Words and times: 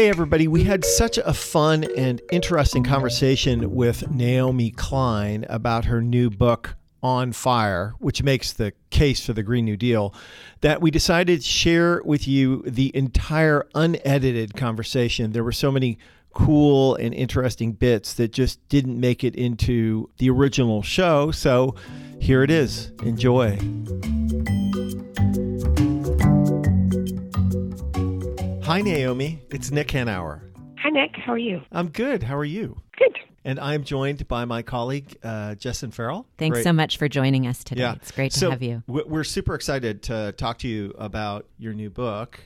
Hey, 0.00 0.08
everybody. 0.08 0.48
We 0.48 0.64
had 0.64 0.82
such 0.82 1.18
a 1.18 1.34
fun 1.34 1.84
and 1.94 2.22
interesting 2.32 2.82
conversation 2.82 3.74
with 3.74 4.10
Naomi 4.10 4.70
Klein 4.70 5.44
about 5.50 5.84
her 5.84 6.00
new 6.00 6.30
book, 6.30 6.74
On 7.02 7.32
Fire, 7.32 7.92
which 7.98 8.22
makes 8.22 8.50
the 8.50 8.72
case 8.88 9.26
for 9.26 9.34
the 9.34 9.42
Green 9.42 9.66
New 9.66 9.76
Deal, 9.76 10.14
that 10.62 10.80
we 10.80 10.90
decided 10.90 11.42
to 11.42 11.46
share 11.46 12.00
with 12.02 12.26
you 12.26 12.62
the 12.62 12.90
entire 12.96 13.68
unedited 13.74 14.54
conversation. 14.54 15.32
There 15.32 15.44
were 15.44 15.52
so 15.52 15.70
many 15.70 15.98
cool 16.32 16.94
and 16.94 17.12
interesting 17.12 17.72
bits 17.72 18.14
that 18.14 18.32
just 18.32 18.66
didn't 18.70 18.98
make 18.98 19.22
it 19.22 19.36
into 19.36 20.08
the 20.16 20.30
original 20.30 20.82
show. 20.82 21.30
So 21.30 21.74
here 22.18 22.42
it 22.42 22.50
is. 22.50 22.90
Enjoy. 23.02 23.58
Hi, 28.70 28.82
Naomi. 28.82 29.42
It's 29.50 29.72
Nick 29.72 29.88
Hanauer. 29.88 30.42
Hi, 30.78 30.90
Nick. 30.90 31.16
How 31.16 31.32
are 31.32 31.38
you? 31.38 31.60
I'm 31.72 31.88
good. 31.88 32.22
How 32.22 32.36
are 32.36 32.44
you? 32.44 32.80
Good. 32.96 33.18
And 33.44 33.58
I'm 33.58 33.82
joined 33.82 34.28
by 34.28 34.44
my 34.44 34.62
colleague, 34.62 35.16
uh, 35.24 35.56
Jessyn 35.58 35.92
Farrell. 35.92 36.28
Thanks 36.38 36.54
Great. 36.54 36.62
so 36.62 36.72
much 36.72 36.96
for 36.96 37.08
joining 37.08 37.48
us 37.48 37.64
today. 37.64 37.80
Yeah. 37.80 37.94
It's 37.94 38.12
great 38.12 38.30
to 38.30 38.38
So 38.38 38.50
have 38.52 38.62
you. 38.62 38.84
We're 38.86 39.24
super 39.24 39.56
excited 39.56 40.04
to 40.04 40.30
talk 40.36 40.58
to 40.58 40.68
you 40.68 40.94
about 40.98 41.46
your 41.58 41.72
new 41.72 41.90
book. 41.90 42.38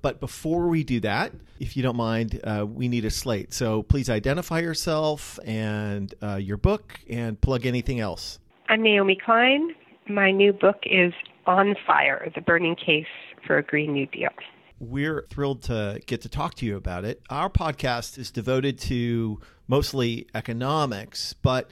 But 0.00 0.18
before 0.18 0.68
we 0.68 0.82
do 0.82 0.98
that, 1.00 1.32
if 1.60 1.76
you 1.76 1.82
don't 1.82 1.96
mind, 1.96 2.40
uh, 2.42 2.64
we 2.66 2.88
need 2.88 3.04
a 3.04 3.10
slate. 3.10 3.52
So 3.52 3.82
please 3.82 4.08
identify 4.08 4.60
yourself 4.60 5.38
and 5.44 6.14
uh, 6.22 6.36
your 6.36 6.56
book 6.56 6.98
and 7.10 7.38
plug 7.38 7.66
anything 7.66 8.00
else. 8.00 8.38
I'm 8.70 8.82
Naomi 8.82 9.18
Klein. 9.22 9.74
My 10.08 10.30
new 10.30 10.54
book 10.54 10.84
is 10.86 11.12
On 11.46 11.76
Fire 11.86 12.32
The 12.34 12.40
Burning 12.40 12.76
Case 12.76 13.04
for 13.46 13.58
a 13.58 13.62
Green 13.62 13.92
New 13.92 14.06
Deal. 14.06 14.30
We're 14.78 15.26
thrilled 15.30 15.62
to 15.64 16.00
get 16.04 16.20
to 16.22 16.28
talk 16.28 16.54
to 16.56 16.66
you 16.66 16.76
about 16.76 17.06
it. 17.06 17.22
Our 17.30 17.48
podcast 17.48 18.18
is 18.18 18.30
devoted 18.30 18.78
to 18.80 19.40
mostly 19.68 20.26
economics, 20.34 21.32
but 21.32 21.70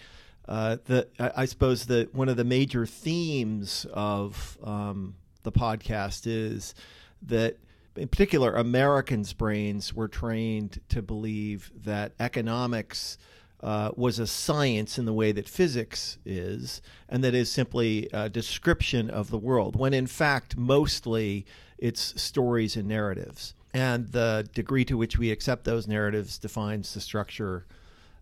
uh, 0.49 0.79
the 0.87 1.09
I 1.19 1.33
I 1.37 1.45
suppose 1.45 1.87
that 1.87 2.15
one 2.15 2.31
of 2.31 2.39
the 2.39 2.45
major 2.45 2.87
themes 2.87 3.87
of 3.93 4.57
um, 4.65 5.17
the 5.43 5.53
podcast 5.53 6.23
is 6.27 6.75
that, 7.23 7.59
in 7.95 8.09
particular, 8.09 8.55
Americans' 8.55 9.35
brains 9.35 9.93
were 9.93 10.09
trained 10.09 10.81
to 10.89 11.03
believe 11.03 11.73
that 11.85 12.13
economics. 12.19 13.19
Uh, 13.61 13.91
was 13.97 14.19
a 14.19 14.27
science 14.27 14.99
in 14.99 15.07
the 15.07 15.13
way 15.15 15.33
that 15.33 15.49
physics 15.49 16.19
is, 16.27 16.83
and 17.09 17.25
that 17.25 17.35
is 17.35 17.51
simply 17.51 18.11
a 18.13 18.29
description 18.29 19.09
of 19.09 19.31
the 19.31 19.39
world, 19.39 19.75
when 19.75 19.95
in 19.95 20.07
fact, 20.07 20.55
mostly 20.55 21.47
it's 21.85 22.19
stories 22.21 22.77
and 22.77 22.89
narratives. 22.89 23.53
And 23.75 24.11
the 24.11 24.49
degree 24.55 24.87
to 24.87 24.97
which 24.97 25.19
we 25.19 25.31
accept 25.31 25.65
those 25.65 25.87
narratives 25.87 26.39
defines 26.39 26.95
the 26.95 27.01
structure 27.01 27.67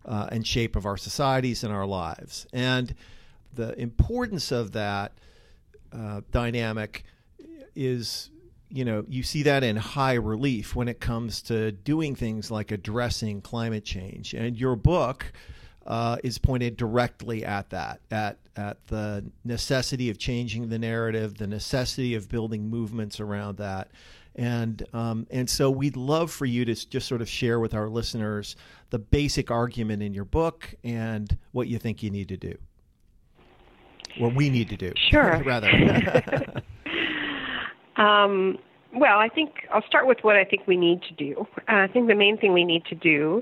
uh, 0.05 0.27
and 0.33 0.45
shape 0.45 0.75
of 0.75 0.85
our 0.85 0.97
societies 0.97 1.63
and 1.63 1.71
our 1.71 1.85
lives. 1.85 2.45
And 2.51 2.93
the 3.53 3.79
importance 3.79 4.51
of 4.51 4.73
that 4.73 5.13
uh, 5.93 6.21
dynamic 6.29 7.05
is, 7.73 8.31
you 8.67 8.83
know, 8.83 9.05
you 9.07 9.23
see 9.23 9.43
that 9.43 9.63
in 9.63 9.77
high 9.77 10.15
relief 10.15 10.75
when 10.75 10.89
it 10.89 10.99
comes 10.99 11.41
to 11.43 11.71
doing 11.71 12.15
things 12.15 12.51
like 12.51 12.69
addressing 12.69 13.39
climate 13.39 13.85
change. 13.85 14.33
And 14.33 14.57
your 14.57 14.75
book 14.75 15.31
uh, 15.85 16.17
is 16.23 16.37
pointed 16.37 16.77
directly 16.77 17.43
at 17.43 17.69
that, 17.71 17.99
at 18.11 18.37
at 18.55 18.85
the 18.87 19.25
necessity 19.43 20.09
of 20.09 20.17
changing 20.17 20.69
the 20.69 20.77
narrative, 20.77 21.37
the 21.37 21.47
necessity 21.47 22.13
of 22.13 22.29
building 22.29 22.69
movements 22.69 23.19
around 23.19 23.57
that. 23.57 23.89
And 24.35 24.85
um, 24.93 25.27
and 25.29 25.49
so 25.49 25.69
we'd 25.69 25.97
love 25.97 26.31
for 26.31 26.45
you 26.45 26.65
to 26.65 26.73
just 26.73 27.07
sort 27.07 27.21
of 27.21 27.29
share 27.29 27.59
with 27.59 27.73
our 27.73 27.89
listeners 27.89 28.55
the 28.89 28.99
basic 28.99 29.51
argument 29.51 30.01
in 30.01 30.13
your 30.13 30.25
book 30.25 30.73
and 30.83 31.37
what 31.51 31.67
you 31.67 31.77
think 31.77 32.01
you 32.01 32.09
need 32.09 32.29
to 32.29 32.37
do, 32.37 32.55
what 34.17 34.35
we 34.35 34.49
need 34.49 34.69
to 34.69 34.77
do. 34.77 34.93
Sure. 35.09 35.41
rather. 35.45 35.69
Um, 37.95 38.57
well, 38.95 39.19
I 39.19 39.29
think 39.29 39.67
I'll 39.71 39.85
start 39.85 40.07
with 40.07 40.19
what 40.21 40.35
I 40.35 40.43
think 40.43 40.67
we 40.67 40.77
need 40.77 41.01
to 41.03 41.13
do. 41.13 41.47
Uh, 41.67 41.75
I 41.75 41.87
think 41.87 42.07
the 42.07 42.15
main 42.15 42.37
thing 42.37 42.53
we 42.53 42.65
need 42.65 42.85
to 42.85 42.95
do 42.95 43.41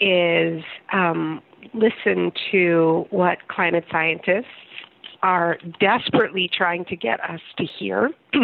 is 0.00 0.62
um, 0.92 1.42
listen 1.74 2.32
to 2.50 3.06
what 3.10 3.38
climate 3.48 3.84
scientists 3.90 4.46
are 5.22 5.58
desperately 5.80 6.48
trying 6.52 6.84
to 6.86 6.96
get 6.96 7.20
us 7.28 7.40
to 7.58 7.64
hear. 7.64 8.10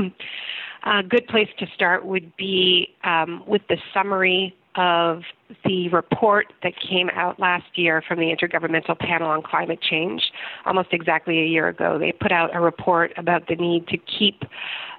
A 0.86 1.02
good 1.02 1.26
place 1.28 1.48
to 1.58 1.66
start 1.74 2.04
would 2.04 2.36
be 2.36 2.88
um, 3.04 3.42
with 3.46 3.62
the 3.68 3.78
summary 3.94 4.54
of 4.76 5.22
the 5.64 5.88
report 5.88 6.52
that 6.62 6.72
came 6.80 7.10
out 7.10 7.38
last 7.38 7.66
year 7.76 8.02
from 8.06 8.18
the 8.18 8.26
Intergovernmental 8.26 8.98
Panel 8.98 9.28
on 9.28 9.42
Climate 9.42 9.80
Change. 9.80 10.22
Almost 10.66 10.88
exactly 10.92 11.40
a 11.40 11.46
year 11.46 11.68
ago, 11.68 11.98
they 11.98 12.12
put 12.12 12.32
out 12.32 12.54
a 12.54 12.60
report 12.60 13.12
about 13.16 13.48
the 13.48 13.56
need 13.56 13.86
to 13.88 13.98
keep 13.98 14.42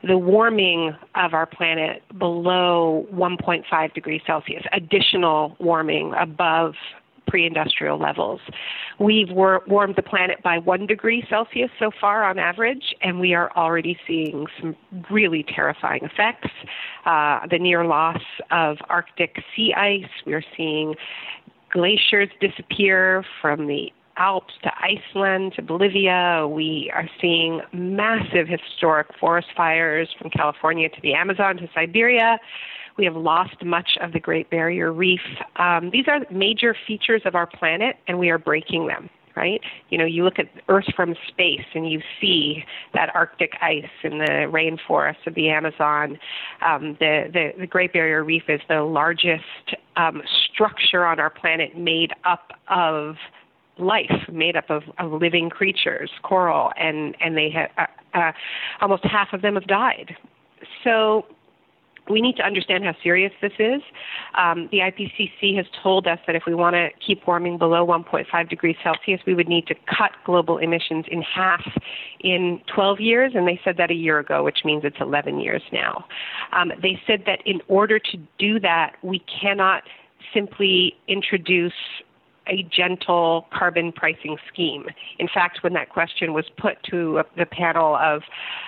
the 0.04 0.18
warming 0.18 0.96
of 1.16 1.34
our 1.34 1.46
planet 1.46 2.04
below 2.18 3.06
1.5 3.14 3.94
degrees 3.94 4.22
Celsius, 4.26 4.64
additional 4.72 5.56
warming 5.60 6.14
above 6.20 6.74
pre-industrial 7.28 7.98
levels. 7.98 8.42
We've 9.00 9.30
war- 9.30 9.64
warmed 9.68 9.96
the 9.96 10.04
planet 10.04 10.42
by 10.44 10.58
one 10.60 10.86
degree 10.86 11.26
Celsius 11.30 11.72
so 11.80 11.92
far 12.00 12.24
on 12.24 12.40
average, 12.40 12.96
and 13.02 13.20
we 13.20 13.34
are 13.34 13.52
already 13.56 13.98
seeing 14.08 14.48
some 14.60 14.76
really 15.10 15.44
terrifying 15.44 16.04
effects. 16.04 16.52
Uh, 17.06 17.46
the 17.48 17.60
near 17.60 17.86
loss 17.86 18.22
of 18.52 18.78
Arctic 18.90 19.44
sea 19.56 19.74
ice. 19.74 20.10
We're 20.26 20.44
seeing 20.56 20.96
glaciers 21.72 22.30
disappear 22.40 23.24
from 23.42 23.68
the 23.68 23.92
Alps 24.18 24.54
to 24.64 24.72
Iceland 24.78 25.54
to 25.56 25.62
Bolivia. 25.62 26.48
We 26.50 26.92
are 26.96 27.10
seeing 27.20 27.62
massive 27.74 28.48
historic 28.48 29.08
forest 29.20 29.50
fires 29.56 30.10
from 30.18 30.30
California 30.30 30.88
to 30.90 31.02
the 31.02 31.14
Amazon 31.14 31.58
to 31.58 31.70
Siberia. 31.74 32.40
We 32.98 33.06
have 33.06 33.16
lost 33.16 33.64
much 33.64 33.98
of 34.02 34.14
the 34.14 34.20
Great 34.20 34.50
Barrier 34.50 34.92
Reef. 34.92 35.22
Um, 35.58 35.90
these 35.92 36.06
are 36.08 36.22
major 36.32 36.76
features 36.88 37.22
of 37.26 37.36
our 37.36 37.48
planet, 37.48 37.98
and 38.08 38.20
we 38.20 38.30
are 38.30 38.38
breaking 38.38 38.88
them. 38.88 39.10
Right? 39.36 39.60
You 39.90 39.98
know, 39.98 40.06
you 40.06 40.24
look 40.24 40.40
at 40.40 40.46
Earth 40.70 40.86
from 40.96 41.14
space 41.28 41.66
and 41.74 41.92
you 41.92 42.00
see 42.22 42.64
that 42.94 43.14
Arctic 43.14 43.52
ice 43.62 43.84
in 44.02 44.20
the 44.20 44.48
rainforests 44.50 45.28
of 45.28 45.36
the 45.36 45.50
Amazon. 45.50 46.18
Um, 46.66 46.96
the, 47.02 47.26
the, 47.34 47.52
the 47.60 47.68
Great 47.68 47.92
Barrier 47.92 48.24
Reef 48.24 48.44
is 48.48 48.62
the 48.70 48.84
largest 48.84 49.76
um, 49.98 50.22
structure 50.54 51.06
on 51.06 51.20
our 51.20 51.30
planet 51.30 51.78
made 51.78 52.14
up 52.24 52.54
of 52.70 53.18
life 53.78 54.12
made 54.32 54.56
up 54.56 54.70
of, 54.70 54.84
of 55.00 55.12
living 55.12 55.50
creatures, 55.50 56.10
coral, 56.24 56.72
and 56.78 57.16
and 57.20 57.36
they 57.36 57.50
have 57.50 57.70
uh, 57.78 58.18
uh, 58.18 58.32
almost 58.82 59.04
half 59.04 59.34
of 59.34 59.42
them 59.42 59.56
have 59.56 59.68
died. 59.68 60.16
So 60.84 61.26
we 62.10 62.22
need 62.22 62.36
to 62.38 62.44
understand 62.44 62.84
how 62.84 62.94
serious 63.02 63.32
this 63.42 63.54
is. 63.60 63.82
Um, 64.38 64.70
the 64.72 64.80
IPCC 64.80 65.56
has 65.58 65.66
told 65.82 66.08
us 66.08 66.20
that 66.28 66.36
if 66.36 66.44
we 66.46 66.54
want 66.54 66.76
to 66.76 66.90
keep 67.06 67.26
warming 67.28 67.58
below 67.58 67.86
1.5 67.86 68.50
degrees 68.50 68.76
Celsius, 68.84 69.22
we 69.26 69.34
would 69.34 69.48
need 69.48 69.68
to 69.68 69.76
cut 69.76 70.12
global 70.26 70.58
emissions 70.58 71.06
in 71.10 71.22
half 71.22 71.66
in 72.20 72.62
12 72.74 73.00
years, 73.00 73.32
and 73.36 73.48
they 73.48 73.60
said 73.64 73.78
that 73.78 73.92
a 73.92 73.96
year 73.96 74.20
ago, 74.20 74.44
which 74.44 74.60
means 74.64 74.84
it's 74.84 74.98
11 75.00 75.40
years 75.40 75.62
now. 75.72 76.06
Um, 76.52 76.72
they 76.82 77.00
said 77.08 77.24
that 77.26 77.40
in 77.46 77.62
order 77.68 78.00
to 78.00 78.18
do 78.38 78.60
that, 78.60 78.94
we 79.02 79.24
cannot 79.42 79.84
simply 80.34 80.96
introduce 81.08 81.74
a 82.48 82.64
gentle 82.64 83.48
carbon 83.52 83.92
pricing 83.92 84.38
scheme. 84.52 84.86
In 85.20 85.28
fact, 85.28 85.60
when 85.64 85.74
that 85.74 85.90
question 85.90 86.34
was 86.34 86.46
put 86.58 86.82
to 86.90 87.22
the 87.38 87.46
panel 87.46 87.96
of 87.96 88.24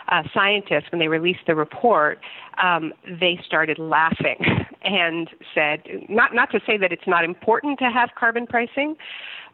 uh, 0.10 0.24
scientists 0.34 0.92
when 0.92 1.00
they 1.00 1.08
released 1.08 1.42
the 1.48 1.56
report, 1.56 2.20
um, 2.62 2.94
they 3.20 3.40
started 3.46 3.78
laughing 3.78 4.38
and 4.84 5.30
said, 5.54 5.84
not, 6.10 6.34
not 6.34 6.52
to 6.52 6.60
say 6.66 6.78
that 6.78 6.92
it's 6.92 7.08
not 7.08 7.24
important 7.24 7.80
to 7.80 7.86
have 7.86 8.10
carbon 8.18 8.48
pricing, 8.48 8.96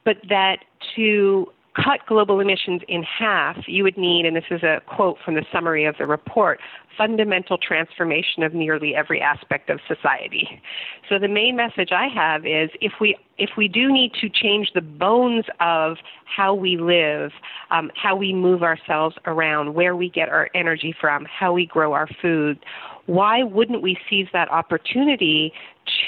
but 0.05 0.17
that 0.29 0.59
to 0.95 1.47
cut 1.75 2.05
global 2.07 2.39
emissions 2.39 2.81
in 2.87 3.03
half, 3.03 3.57
you 3.67 3.83
would 3.83 3.97
need, 3.97 4.25
and 4.25 4.35
this 4.35 4.45
is 4.51 4.63
a 4.63 4.81
quote 4.85 5.17
from 5.23 5.35
the 5.35 5.45
summary 5.51 5.85
of 5.85 5.95
the 5.97 6.05
report, 6.05 6.59
fundamental 6.97 7.57
transformation 7.57 8.43
of 8.43 8.53
nearly 8.53 8.95
every 8.95 9.19
aspect 9.19 9.69
of 9.69 9.79
society. 9.87 10.61
So 11.09 11.17
the 11.17 11.27
main 11.27 11.55
message 11.55 11.89
I 11.91 12.07
have 12.07 12.45
is 12.45 12.69
if 12.81 12.93
we 13.01 13.17
if 13.39 13.51
we 13.57 13.67
do 13.67 13.91
need 13.91 14.13
to 14.21 14.29
change 14.29 14.71
the 14.75 14.81
bones 14.81 15.45
of 15.59 15.97
how 16.25 16.53
we 16.53 16.77
live, 16.77 17.31
um, 17.71 17.91
how 17.95 18.15
we 18.15 18.31
move 18.31 18.61
ourselves 18.61 19.15
around, 19.25 19.73
where 19.73 19.95
we 19.95 20.09
get 20.09 20.29
our 20.29 20.49
energy 20.53 20.95
from, 21.01 21.25
how 21.25 21.51
we 21.51 21.65
grow 21.65 21.93
our 21.93 22.07
food, 22.21 22.59
why 23.05 23.43
wouldn't 23.43 23.81
we 23.81 23.97
seize 24.09 24.27
that 24.33 24.49
opportunity 24.49 25.53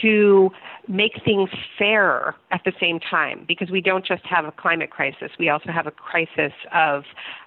to 0.02 0.50
make 0.88 1.12
things 1.26 1.50
fairer 1.78 2.36
at 2.52 2.62
the 2.64 2.72
same 2.80 3.00
time? 3.00 3.44
Because 3.46 3.70
we 3.70 3.82
don't 3.82 4.06
just 4.06 4.26
have 4.26 4.46
a 4.46 4.52
climate 4.52 4.92
crisis, 4.92 5.32
we 5.38 5.50
also 5.50 5.72
have 5.72 5.88
a 5.88 5.92
crisis 5.92 6.54
of 6.74 7.04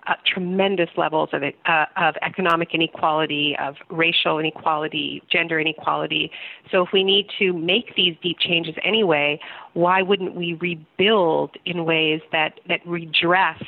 uh, 0.06 0.14
tremendous 0.26 0.90
levels 0.96 1.30
of, 1.32 1.42
uh, 1.42 1.84
of 1.96 2.14
economic 2.22 2.74
inequality, 2.74 3.56
of 3.58 3.76
racial 3.90 4.38
inequality, 4.38 5.22
gender 5.30 5.58
inequality. 5.58 6.30
So 6.70 6.82
if 6.84 6.88
we 6.92 7.02
need 7.02 7.28
to 7.38 7.52
make 7.52 7.94
these 7.96 8.16
deep 8.22 8.38
changes 8.40 8.74
anyway, 8.84 9.40
why 9.72 10.02
wouldn't 10.02 10.34
we 10.34 10.54
rebuild 10.60 11.56
in 11.64 11.84
ways 11.84 12.20
that, 12.32 12.60
that 12.68 12.80
redress 12.86 13.62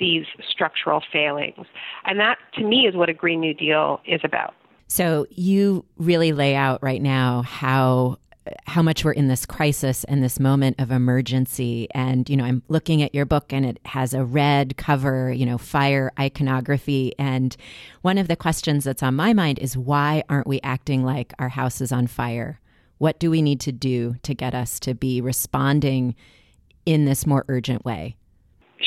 these 0.00 0.24
structural 0.48 1.02
failings? 1.12 1.66
And 2.04 2.18
that, 2.18 2.38
to 2.54 2.64
me, 2.64 2.86
is 2.88 2.96
what 2.96 3.08
a 3.08 3.14
Green 3.14 3.40
New 3.40 3.54
Deal 3.54 4.00
is 4.06 4.20
about. 4.24 4.54
So 4.90 5.24
you 5.30 5.84
really 5.98 6.32
lay 6.32 6.56
out 6.56 6.82
right 6.82 7.00
now 7.00 7.42
how 7.42 8.18
how 8.66 8.82
much 8.82 9.04
we're 9.04 9.12
in 9.12 9.28
this 9.28 9.46
crisis 9.46 10.02
and 10.04 10.20
this 10.20 10.40
moment 10.40 10.80
of 10.80 10.90
emergency. 10.90 11.86
And 11.94 12.28
you 12.28 12.36
know 12.36 12.44
i'm 12.44 12.64
looking 12.66 13.00
at 13.00 13.14
your 13.14 13.24
book 13.24 13.52
and 13.52 13.64
it 13.64 13.78
has 13.84 14.14
a 14.14 14.24
red 14.24 14.76
cover 14.76 15.30
you 15.30 15.46
know 15.46 15.58
fire 15.58 16.10
iconography. 16.18 17.14
And 17.20 17.56
one 18.02 18.18
of 18.18 18.26
the 18.26 18.34
questions 18.34 18.82
that's 18.82 19.02
on 19.02 19.14
my 19.14 19.32
mind 19.32 19.60
is 19.60 19.76
why 19.76 20.24
aren't 20.28 20.48
we 20.48 20.60
acting 20.62 21.04
like 21.04 21.34
our 21.38 21.50
house 21.50 21.80
is 21.80 21.92
on 21.92 22.08
fire? 22.08 22.60
What 22.98 23.20
do 23.20 23.30
we 23.30 23.42
need 23.42 23.60
to 23.60 23.72
do 23.72 24.16
to 24.24 24.34
get 24.34 24.56
us 24.56 24.80
to 24.80 24.94
be 24.94 25.20
responding 25.20 26.16
in 26.84 27.04
this 27.04 27.28
more 27.28 27.44
urgent 27.48 27.84
way 27.84 28.16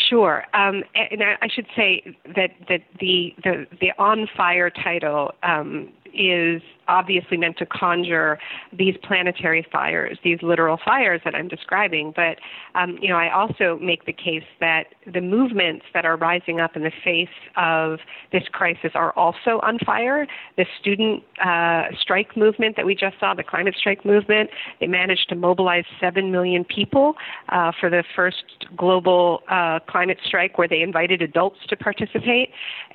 Sure, 0.10 0.44
um, 0.56 0.84
and 0.95 1.22
I 1.24 1.48
should 1.48 1.68
say 1.75 2.01
that 2.36 2.51
that 2.68 2.81
the 3.00 3.34
the, 3.44 3.68
the 3.80 3.92
on 4.00 4.28
fire 4.36 4.72
title 4.72 5.34
um, 5.44 5.90
is 6.13 6.63
obviously 6.88 7.38
meant 7.38 7.57
to 7.57 7.65
conjure 7.65 8.39
these 8.71 8.95
planetary 9.03 9.65
fires, 9.71 10.18
these 10.24 10.39
literal 10.41 10.77
fires 10.83 11.21
that 11.25 11.35
I'm 11.35 11.47
describing. 11.47 12.13
But 12.15 12.38
um, 12.75 12.97
you 13.01 13.09
know, 13.09 13.18
I 13.18 13.33
also 13.33 13.77
make 13.81 14.06
the 14.06 14.13
case 14.13 14.44
that 14.59 14.88
the 15.12 15.21
movements 15.21 15.85
that 15.94 16.06
are 16.06 16.18
rising 16.18 16.59
up 16.59 16.75
in 16.75 16.83
the 16.83 16.91
face 17.03 17.27
of 17.57 18.00
this 18.31 18.44
crisis 18.51 18.91
are 18.95 19.12
also 19.13 19.59
on 19.63 19.80
fire. 19.85 20.27
The 20.57 20.65
student 20.80 21.24
uh, 21.44 21.83
strike 22.00 22.35
movement 22.35 22.75
that 22.75 22.85
we 22.85 22.95
just 22.95 23.19
saw, 23.19 23.33
the 23.33 23.44
climate 23.44 23.75
strike 23.77 24.06
movement, 24.06 24.50
they 24.80 24.88
managed 24.88 25.30
to 25.30 25.35
mobilize 25.35 25.85
seven 26.00 26.31
million 26.31 26.63
people 26.63 27.13
uh, 27.50 27.71
for 27.80 27.89
the 27.89 28.03
first 28.15 28.44
global 28.75 29.41
uh, 29.50 29.80
climate 29.88 30.18
strike, 30.25 30.57
where 30.57 30.68
they 30.68 30.81
invited 30.81 31.21
adults 31.21 31.59
to 31.69 31.75
participate. 31.75 32.50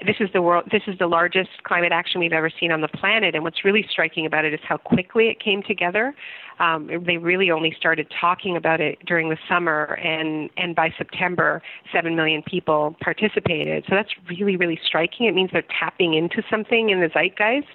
This 0.06 0.17
is 0.20 0.29
the 0.32 0.43
world. 0.43 0.64
This 0.70 0.82
is 0.87 0.99
the 0.99 1.06
largest 1.06 1.50
climate 1.64 1.93
action 1.93 2.20
we've 2.20 2.32
ever 2.32 2.50
seen 2.58 2.73
on 2.73 2.81
the 2.81 2.88
planet, 2.88 3.35
and 3.35 3.44
what's 3.44 3.64
really 3.64 3.78
really 3.79 3.89
striking 3.91 4.27
about 4.27 4.45
it 4.45 4.55
is 4.55 4.61
how 4.63 4.77
quickly 4.77 5.29
it 5.29 5.43
came 5.43 5.63
together. 5.63 6.15
Um, 6.61 6.89
they 7.07 7.17
really 7.17 7.51
only 7.51 7.75
started 7.79 8.13
talking 8.21 8.57
about 8.57 8.81
it 8.81 8.99
during 9.07 9.29
the 9.29 9.37
summer, 9.49 9.95
and 10.03 10.51
and 10.57 10.75
by 10.75 10.93
September, 10.97 11.63
seven 11.93 12.17
million 12.17 12.43
people 12.43 12.97
participated. 13.01 13.85
So 13.89 13.95
that's 13.95 14.11
really 14.29 14.57
really 14.57 14.79
striking. 14.85 15.27
It 15.27 15.35
means 15.35 15.51
they're 15.53 15.63
tapping 15.79 16.15
into 16.15 16.43
something 16.51 16.91
in 16.91 17.01
the 17.01 17.09
zeitgeist. 17.09 17.67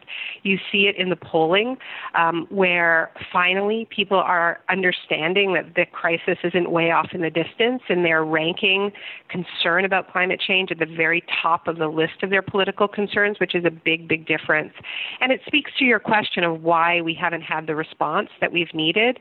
You 0.44 0.58
see 0.72 0.88
it 0.88 0.96
in 0.98 1.10
the 1.10 1.16
polling, 1.16 1.78
um, 2.16 2.48
where 2.50 3.12
finally 3.32 3.88
people 3.90 4.18
are 4.18 4.60
understanding 4.70 5.54
that 5.54 5.76
the 5.76 5.86
crisis 5.86 6.38
isn't 6.44 6.72
way 6.72 6.92
off 6.92 7.10
in 7.14 7.22
the 7.22 7.30
distance, 7.30 7.82
and 7.90 8.06
they're 8.06 8.26
ranking 8.26 8.92
concern 9.30 9.86
about 9.86 10.12
climate 10.12 10.40
change 10.40 10.72
at 10.72 10.80
the 10.80 10.86
very 10.86 11.24
top 11.42 11.68
of 11.68 11.78
the 11.78 11.88
list 11.88 12.24
of 12.24 12.30
their 12.30 12.42
political 12.42 12.88
concerns, 12.88 13.40
which 13.40 13.56
is 13.56 13.66
a 13.66 13.72
big 13.72 14.08
big 14.08 14.28
difference. 14.28 14.74
And 15.22 15.32
it 15.32 15.42
speaks 15.46 15.72
to 15.80 15.86
your 15.86 16.00
question 16.00 16.44
of 16.44 16.62
why 16.64 17.02
we 17.02 17.14
haven't 17.14 17.42
had 17.42 17.68
the 17.68 17.76
response 17.76 18.30
that 18.42 18.52
we've 18.52 18.73
needed. 18.74 19.20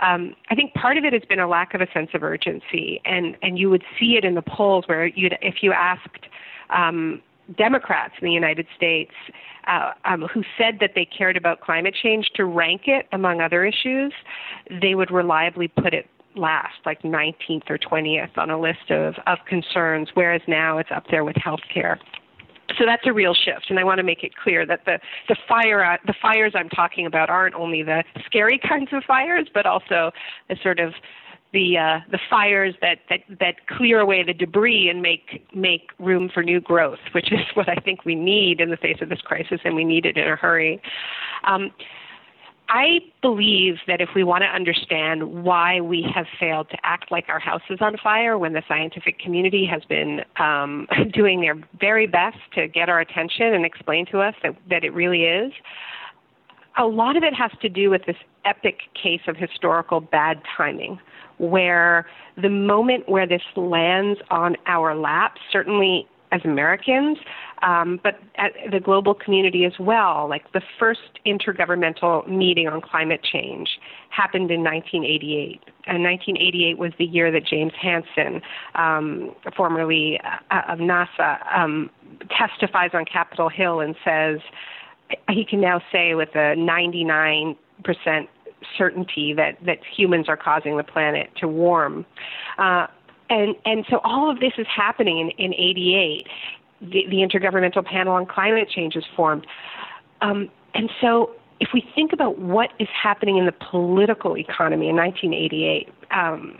Um, 0.00 0.34
I 0.50 0.54
think 0.54 0.74
part 0.74 0.96
of 0.96 1.04
it 1.04 1.12
has 1.12 1.22
been 1.28 1.40
a 1.40 1.48
lack 1.48 1.74
of 1.74 1.80
a 1.80 1.86
sense 1.92 2.10
of 2.14 2.22
urgency, 2.22 3.00
and 3.04 3.36
and 3.42 3.58
you 3.58 3.70
would 3.70 3.84
see 3.98 4.16
it 4.16 4.24
in 4.24 4.34
the 4.34 4.42
polls 4.42 4.84
where 4.86 5.06
you 5.06 5.30
if 5.40 5.56
you 5.62 5.72
asked. 5.72 6.26
Um, 6.70 7.22
Democrats 7.58 8.14
in 8.22 8.24
the 8.24 8.32
United 8.32 8.66
States 8.74 9.12
uh, 9.66 9.92
um, 10.06 10.22
who 10.22 10.42
said 10.56 10.78
that 10.80 10.92
they 10.94 11.04
cared 11.04 11.36
about 11.36 11.60
climate 11.60 11.94
change 11.94 12.30
to 12.34 12.46
rank 12.46 12.82
it 12.86 13.06
among 13.12 13.42
other 13.42 13.66
issues, 13.66 14.14
they 14.80 14.94
would 14.94 15.10
reliably 15.10 15.68
put 15.68 15.92
it 15.92 16.06
last, 16.36 16.74
like 16.86 17.02
19th 17.02 17.68
or 17.68 17.78
20th 17.78 18.36
on 18.38 18.48
a 18.48 18.58
list 18.58 18.90
of, 18.90 19.14
of 19.26 19.38
concerns, 19.46 20.08
whereas 20.14 20.40
now 20.48 20.78
it's 20.78 20.88
up 20.90 21.04
there 21.10 21.22
with 21.22 21.36
health 21.36 21.60
care 21.72 22.00
so 22.78 22.84
that's 22.86 23.06
a 23.06 23.12
real 23.12 23.34
shift, 23.34 23.66
and 23.70 23.78
I 23.78 23.84
want 23.84 23.98
to 23.98 24.04
make 24.04 24.22
it 24.22 24.36
clear 24.36 24.66
that 24.66 24.84
the 24.84 24.98
the 25.28 25.36
fire 25.48 25.84
uh, 25.84 25.96
the 26.06 26.14
fires 26.20 26.52
I'm 26.54 26.68
talking 26.68 27.06
about 27.06 27.30
aren't 27.30 27.54
only 27.54 27.82
the 27.82 28.04
scary 28.26 28.58
kinds 28.68 28.88
of 28.92 29.04
fires, 29.04 29.48
but 29.52 29.66
also 29.66 30.10
the 30.48 30.56
sort 30.62 30.80
of 30.80 30.94
the 31.54 31.78
uh, 31.78 32.00
the 32.10 32.18
fires 32.28 32.74
that, 32.82 32.98
that 33.08 33.20
that 33.40 33.66
clear 33.68 34.00
away 34.00 34.22
the 34.22 34.34
debris 34.34 34.88
and 34.90 35.00
make 35.00 35.46
make 35.54 35.90
room 35.98 36.28
for 36.32 36.42
new 36.42 36.60
growth, 36.60 36.98
which 37.12 37.32
is 37.32 37.40
what 37.54 37.68
I 37.68 37.76
think 37.76 38.04
we 38.04 38.14
need 38.14 38.60
in 38.60 38.70
the 38.70 38.76
face 38.76 38.98
of 39.00 39.08
this 39.08 39.20
crisis, 39.22 39.60
and 39.64 39.74
we 39.74 39.84
need 39.84 40.04
it 40.04 40.18
in 40.18 40.28
a 40.28 40.36
hurry. 40.36 40.82
Um, 41.44 41.70
I 42.68 43.00
believe 43.20 43.76
that 43.86 44.00
if 44.00 44.10
we 44.14 44.24
want 44.24 44.42
to 44.42 44.48
understand 44.48 45.44
why 45.44 45.80
we 45.80 46.06
have 46.14 46.26
failed 46.40 46.70
to 46.70 46.78
act 46.82 47.10
like 47.10 47.26
our 47.28 47.38
house 47.38 47.62
is 47.68 47.78
on 47.80 47.96
fire 48.02 48.38
when 48.38 48.54
the 48.54 48.62
scientific 48.66 49.18
community 49.18 49.66
has 49.66 49.82
been 49.84 50.22
um, 50.38 50.88
doing 51.12 51.40
their 51.40 51.56
very 51.78 52.06
best 52.06 52.38
to 52.54 52.66
get 52.66 52.88
our 52.88 53.00
attention 53.00 53.54
and 53.54 53.66
explain 53.66 54.06
to 54.06 54.20
us 54.20 54.34
that, 54.42 54.56
that 54.70 54.82
it 54.82 54.94
really 54.94 55.24
is, 55.24 55.52
a 56.76 56.86
lot 56.86 57.16
of 57.16 57.22
it 57.22 57.34
has 57.34 57.52
to 57.62 57.68
do 57.68 57.90
with 57.90 58.04
this 58.06 58.16
epic 58.44 58.80
case 59.00 59.20
of 59.28 59.36
historical 59.36 60.00
bad 60.00 60.40
timing, 60.56 60.98
where 61.38 62.06
the 62.40 62.48
moment 62.48 63.08
where 63.08 63.26
this 63.26 63.42
lands 63.56 64.20
on 64.30 64.56
our 64.66 64.94
lap, 64.96 65.36
certainly 65.52 66.08
as 66.34 66.40
Americans, 66.44 67.16
um, 67.62 68.00
but 68.02 68.18
at 68.36 68.52
the 68.72 68.80
global 68.80 69.14
community 69.14 69.64
as 69.64 69.72
well. 69.78 70.28
Like 70.28 70.52
the 70.52 70.60
first 70.78 71.20
intergovernmental 71.24 72.28
meeting 72.28 72.66
on 72.66 72.80
climate 72.80 73.22
change 73.22 73.78
happened 74.10 74.50
in 74.50 74.64
1988. 74.64 75.62
And 75.86 76.02
1988 76.02 76.78
was 76.78 76.92
the 76.98 77.04
year 77.04 77.30
that 77.30 77.46
James 77.46 77.72
Hansen, 77.80 78.42
um, 78.74 79.34
formerly 79.56 80.20
uh, 80.50 80.62
of 80.68 80.80
NASA, 80.80 81.38
um, 81.56 81.88
testifies 82.36 82.90
on 82.94 83.04
Capitol 83.04 83.48
Hill 83.48 83.80
and 83.80 83.94
says 84.04 84.40
he 85.30 85.44
can 85.44 85.60
now 85.60 85.80
say 85.92 86.14
with 86.14 86.30
a 86.34 86.56
99% 86.56 87.56
certainty 88.76 89.34
that, 89.34 89.58
that 89.64 89.78
humans 89.96 90.28
are 90.28 90.36
causing 90.36 90.76
the 90.78 90.82
planet 90.82 91.30
to 91.36 91.46
warm. 91.46 92.04
Uh, 92.58 92.86
and 93.30 93.54
and 93.64 93.84
so 93.88 94.00
all 94.04 94.30
of 94.30 94.40
this 94.40 94.52
is 94.58 94.66
happening 94.66 95.18
in, 95.18 95.30
in 95.30 95.54
88 95.54 96.26
the, 96.80 97.06
the 97.08 97.16
Intergovernmental 97.16 97.84
Panel 97.84 98.14
on 98.14 98.26
Climate 98.26 98.68
Change 98.68 98.96
is 98.96 99.04
formed. 99.16 99.46
Um, 100.20 100.50
and 100.74 100.90
so, 101.00 101.30
if 101.60 101.68
we 101.72 101.84
think 101.94 102.12
about 102.12 102.38
what 102.38 102.70
is 102.78 102.88
happening 102.90 103.38
in 103.38 103.46
the 103.46 103.54
political 103.70 104.36
economy 104.36 104.88
in 104.88 104.96
1988, 104.96 105.88
um, 106.10 106.58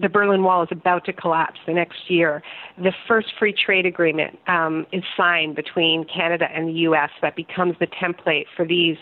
the 0.00 0.08
Berlin 0.08 0.42
Wall 0.42 0.62
is 0.62 0.70
about 0.70 1.04
to 1.04 1.12
collapse 1.12 1.60
the 1.66 1.74
next 1.74 2.10
year. 2.10 2.42
The 2.78 2.92
first 3.06 3.28
free 3.38 3.52
trade 3.52 3.84
agreement 3.84 4.38
um, 4.46 4.86
is 4.90 5.04
signed 5.16 5.54
between 5.54 6.06
Canada 6.06 6.46
and 6.52 6.68
the 6.68 6.72
U.S. 6.72 7.10
that 7.20 7.36
becomes 7.36 7.76
the 7.78 7.86
template 7.86 8.46
for 8.56 8.64
these 8.64 8.96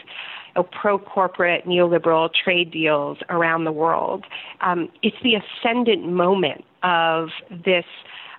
you 0.57 0.63
know, 0.63 0.69
pro 0.81 0.99
corporate 0.99 1.67
neoliberal 1.67 2.31
trade 2.33 2.71
deals 2.71 3.19
around 3.29 3.65
the 3.65 3.73
world. 3.73 4.25
Um, 4.61 4.89
it's 5.03 5.17
the 5.23 5.35
ascendant 5.35 6.11
moment 6.11 6.65
of 6.83 7.29
this. 7.51 7.85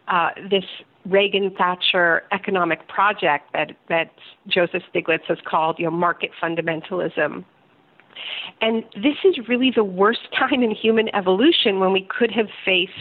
Uh, 0.08 0.30
this 0.50 0.66
Reagan 1.06 1.52
Thatcher 1.58 2.24
economic 2.32 2.88
project 2.88 3.54
that, 3.54 3.72
that 3.90 4.12
Joseph 4.48 4.84
Stiglitz 4.94 5.26
has 5.28 5.38
called 5.46 5.80
you 5.80 5.86
know, 5.86 5.92
market 5.92 6.32
fundamentalism. 6.42 7.44
And 8.62 8.84
this 8.96 9.16
is 9.24 9.48
really 9.48 9.72
the 9.76 9.84
worst 9.84 10.28
time 10.38 10.62
in 10.62 10.72
human 10.72 11.14
evolution 11.16 11.80
when 11.80 11.92
we 11.92 12.08
could 12.10 12.32
have 12.32 12.48
faced 12.64 12.92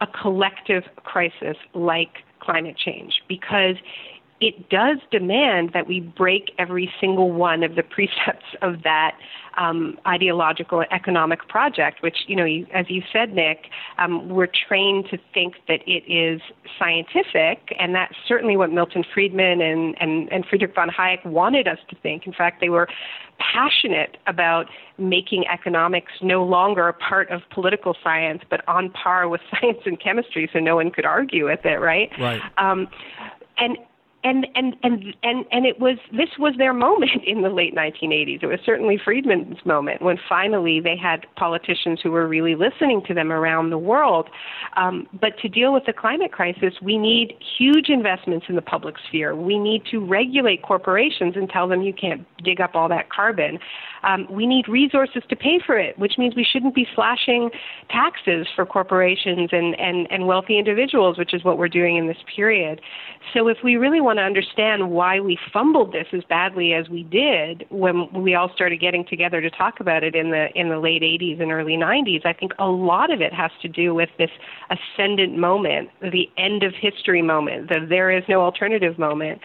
a 0.00 0.06
collective 0.06 0.84
crisis 0.96 1.56
like 1.74 2.18
climate 2.40 2.76
change 2.76 3.14
because 3.28 3.74
it 4.40 4.68
does 4.68 4.98
demand 5.10 5.70
that 5.74 5.88
we 5.88 6.00
break 6.00 6.52
every 6.58 6.92
single 7.00 7.32
one 7.32 7.62
of 7.62 7.74
the 7.74 7.82
precepts 7.82 8.46
of 8.62 8.82
that 8.84 9.16
um, 9.58 9.98
ideological 10.06 10.84
economic 10.92 11.48
project, 11.48 12.02
which, 12.02 12.18
you 12.28 12.36
know, 12.36 12.44
you, 12.44 12.66
as 12.72 12.86
you 12.88 13.02
said, 13.12 13.34
Nick, 13.34 13.66
um, 13.98 14.28
we're 14.28 14.46
trained 14.46 15.06
to 15.10 15.18
think 15.34 15.54
that 15.66 15.80
it 15.86 16.04
is 16.06 16.40
scientific, 16.78 17.74
and 17.78 17.94
that's 17.94 18.14
certainly 18.28 18.56
what 18.56 18.70
Milton 18.70 19.04
Friedman 19.12 19.60
and, 19.60 19.96
and, 20.00 20.32
and 20.32 20.46
Friedrich 20.46 20.74
von 20.76 20.88
Hayek 20.88 21.26
wanted 21.26 21.66
us 21.66 21.78
to 21.90 21.96
think. 21.96 22.26
In 22.26 22.32
fact, 22.32 22.60
they 22.60 22.68
were 22.68 22.88
passionate 23.38 24.16
about 24.28 24.66
making 24.96 25.44
economics 25.52 26.12
no 26.22 26.44
longer 26.44 26.86
a 26.86 26.92
part 26.92 27.28
of 27.30 27.40
political 27.50 27.96
science, 28.04 28.42
but 28.48 28.66
on 28.68 28.90
par 28.90 29.28
with 29.28 29.40
science 29.50 29.78
and 29.84 30.00
chemistry, 30.00 30.48
so 30.52 30.60
no 30.60 30.76
one 30.76 30.92
could 30.92 31.04
argue 31.04 31.46
with 31.46 31.64
it, 31.64 31.80
right? 31.80 32.10
Right. 32.20 32.40
Um, 32.58 32.86
and 33.58 33.76
and 34.24 34.46
and 34.56 34.74
and 34.82 35.14
and 35.22 35.44
and 35.52 35.64
it 35.64 35.78
was 35.78 35.96
this 36.10 36.30
was 36.38 36.54
their 36.58 36.72
moment 36.72 37.22
in 37.24 37.42
the 37.42 37.50
late 37.50 37.74
1980s. 37.74 38.42
It 38.42 38.46
was 38.46 38.58
certainly 38.64 38.98
Friedman's 39.02 39.64
moment 39.64 40.02
when 40.02 40.18
finally 40.28 40.80
they 40.80 40.96
had 40.96 41.24
politicians 41.36 42.00
who 42.02 42.10
were 42.10 42.26
really 42.26 42.56
listening 42.56 43.02
to 43.06 43.14
them 43.14 43.30
around 43.30 43.70
the 43.70 43.78
world. 43.78 44.28
Um, 44.76 45.06
but 45.20 45.38
to 45.42 45.48
deal 45.48 45.72
with 45.72 45.84
the 45.86 45.92
climate 45.92 46.32
crisis, 46.32 46.74
we 46.82 46.98
need 46.98 47.34
huge 47.58 47.88
investments 47.88 48.46
in 48.48 48.56
the 48.56 48.62
public 48.62 48.96
sphere. 49.06 49.36
We 49.36 49.58
need 49.58 49.84
to 49.92 50.04
regulate 50.04 50.62
corporations 50.62 51.36
and 51.36 51.48
tell 51.48 51.68
them 51.68 51.82
you 51.82 51.92
can't 51.92 52.26
dig 52.42 52.60
up 52.60 52.74
all 52.74 52.88
that 52.88 53.10
carbon. 53.10 53.58
Um, 54.02 54.26
we 54.30 54.46
need 54.46 54.68
resources 54.68 55.22
to 55.28 55.36
pay 55.36 55.60
for 55.64 55.78
it, 55.78 55.98
which 55.98 56.18
means 56.18 56.34
we 56.34 56.44
shouldn't 56.44 56.74
be 56.74 56.86
slashing 56.94 57.50
taxes 57.90 58.46
for 58.54 58.64
corporations 58.64 59.50
and, 59.52 59.78
and, 59.78 60.06
and 60.10 60.26
wealthy 60.26 60.58
individuals, 60.58 61.18
which 61.18 61.34
is 61.34 61.44
what 61.44 61.58
we're 61.58 61.68
doing 61.68 61.96
in 61.96 62.06
this 62.06 62.18
period. 62.34 62.80
So 63.34 63.48
if 63.48 63.58
we 63.62 63.76
really 63.76 64.00
want 64.08 64.18
to 64.18 64.22
understand 64.22 64.90
why 64.90 65.20
we 65.20 65.38
fumbled 65.52 65.92
this 65.92 66.06
as 66.14 66.24
badly 66.30 66.72
as 66.72 66.88
we 66.88 67.02
did 67.02 67.66
when 67.68 68.10
we 68.14 68.34
all 68.34 68.50
started 68.54 68.80
getting 68.80 69.04
together 69.04 69.42
to 69.42 69.50
talk 69.50 69.80
about 69.80 70.02
it 70.02 70.14
in 70.14 70.30
the 70.30 70.46
in 70.54 70.70
the 70.70 70.78
late 70.78 71.02
80s 71.02 71.42
and 71.42 71.52
early 71.52 71.74
90s, 71.74 72.24
I 72.24 72.32
think 72.32 72.52
a 72.58 72.68
lot 72.68 73.12
of 73.12 73.20
it 73.20 73.34
has 73.34 73.50
to 73.60 73.68
do 73.68 73.94
with 73.94 74.08
this 74.16 74.30
ascendant 74.70 75.36
moment, 75.36 75.90
the 76.00 76.26
end 76.38 76.62
of 76.62 76.72
history 76.74 77.20
moment, 77.20 77.68
the 77.68 77.84
there 77.86 78.10
is 78.10 78.24
no 78.30 78.40
alternative 78.40 78.98
moment. 78.98 79.42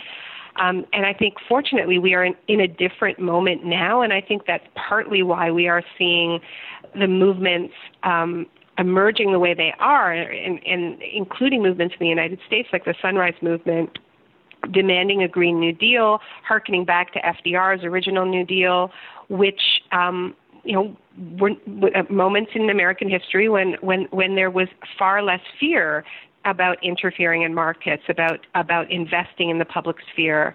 Um, 0.56 0.86
and 0.94 1.06
I 1.06 1.14
think, 1.14 1.34
fortunately, 1.50 2.00
we 2.00 2.14
are 2.14 2.24
in, 2.24 2.36
in 2.48 2.62
a 2.62 2.68
different 2.68 3.20
moment 3.20 3.66
now, 3.66 4.02
and 4.02 4.14
I 4.14 4.22
think 4.22 4.44
that's 4.48 4.68
partly 4.76 5.24
why 5.24 5.52
we 5.52 5.68
are 5.68 5.84
seeing 5.98 6.40
the 6.98 7.08
movements 7.08 7.74
um, 8.04 8.46
emerging 8.78 9.34
the 9.34 9.40
way 9.40 9.56
they 9.56 9.74
are, 9.80 10.14
and, 10.14 10.64
and 10.66 11.02
including 11.02 11.64
movements 11.64 11.96
in 12.00 12.06
the 12.06 12.10
United 12.10 12.40
States, 12.46 12.70
like 12.72 12.86
the 12.86 12.94
Sunrise 13.02 13.34
Movement, 13.42 13.98
demanding 14.72 15.24
a 15.24 15.28
Green 15.28 15.60
New 15.60 15.74
Deal, 15.74 16.20
harkening 16.48 16.86
back 16.86 17.14
to 17.14 17.20
FDR's 17.22 17.84
original 17.84 18.26
New 18.26 18.46
Deal, 18.46 18.92
which 19.30 19.62
um, 19.92 20.36
you 20.64 20.74
know 20.74 20.98
were, 21.40 21.52
were 21.68 21.96
uh, 21.96 22.04
moments 22.10 22.52
in 22.56 22.70
American 22.70 23.10
history 23.10 23.50
when 23.50 23.74
when 23.82 24.06
when 24.12 24.36
there 24.36 24.50
was 24.50 24.68
far 24.98 25.22
less 25.22 25.42
fear 25.60 26.04
about 26.46 26.84
interfering 26.84 27.44
in 27.44 27.54
markets, 27.54 28.04
about 28.10 28.46
about 28.56 28.92
investing 28.92 29.50
in 29.50 29.60
the 29.60 29.66
public 29.66 29.98
sphere. 30.12 30.54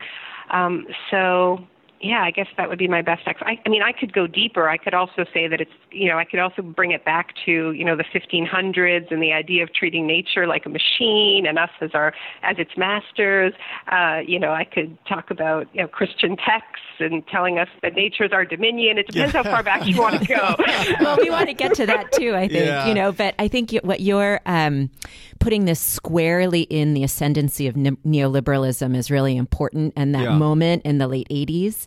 Um, 0.51 0.87
so 1.11 1.59
yeah, 2.01 2.23
I 2.23 2.31
guess 2.31 2.47
that 2.57 2.69
would 2.69 2.79
be 2.79 2.89
my 2.89 3.03
best 3.03 3.23
ex. 3.27 3.41
I, 3.43 3.59
I 3.65 3.69
mean, 3.69 3.83
I 3.83 3.93
could 3.93 4.13
go 4.13 4.27
deeper. 4.27 4.69
I 4.69 4.77
could 4.77 4.95
also 4.95 5.25
say 5.35 5.49
that 5.49 5.61
it's, 5.61 5.71
you 5.91 6.09
know, 6.09 6.19
I 6.19 6.25
could 6.25 6.39
also 6.39 6.63
bring 6.63 6.93
it 6.93 7.05
back 7.05 7.35
to, 7.45 7.73
you 7.73 7.85
know, 7.85 7.97
the 7.97 8.05
1500s 8.05 9.11
and 9.11 9.23
the 9.23 9.33
idea 9.33 9.65
of 9.65 9.73
treating 9.73 10.07
nature 10.07 10.47
like 10.47 10.65
a 10.67 10.69
machine 10.69 11.47
and 11.47 11.59
us 11.59 11.71
as 11.81 11.91
our, 11.95 12.15
as 12.43 12.57
its 12.59 12.71
masters. 12.77 13.53
Uh, 13.91 14.21
you 14.25 14.39
know, 14.39 14.53
I 14.53 14.65
could 14.65 14.97
talk 15.07 15.31
about, 15.31 15.67
you 15.75 15.83
know, 15.83 15.89
Christian 15.89 16.37
texts 16.37 16.85
and 17.01 17.27
telling 17.29 17.59
us 17.59 17.69
that 17.83 17.95
nature 17.95 18.25
is 18.25 18.33
our 18.33 18.45
dominion. 18.45 18.99
It 18.99 19.07
depends 19.09 19.35
how 19.35 19.43
far 19.43 19.63
back 19.63 19.87
you 19.87 20.01
want 20.01 20.21
to 20.21 20.27
go. 20.27 20.55
well, 21.01 21.17
we 21.19 21.31
want 21.31 21.49
to 21.49 21.55
get 21.55 21.75
to 21.75 21.87
that 21.87 22.13
too. 22.13 22.35
I 22.35 22.49
think, 22.49 22.67
yeah. 22.67 22.87
you 22.87 22.95
know, 22.95 23.13
but 23.13 23.35
I 23.39 23.49
think 23.49 23.73
what 23.83 24.01
you're 24.01 24.41
um, 24.47 24.91
putting 25.39 25.65
this 25.65 25.81
squarely 25.81 26.63
in 26.63 26.95
the 26.95 27.05
ascendancy 27.05 27.67
of 27.67 27.77
ne- 27.77 27.91
neoliberalism 28.07 28.97
is 28.97 29.11
really 29.11 29.37
important, 29.37 29.93
and 29.97 30.15
that 30.15 30.25
yeah. 30.25 30.37
moment 30.37 30.83
in 30.85 30.99
the 30.99 31.09
late 31.09 31.29
80s 31.29 31.87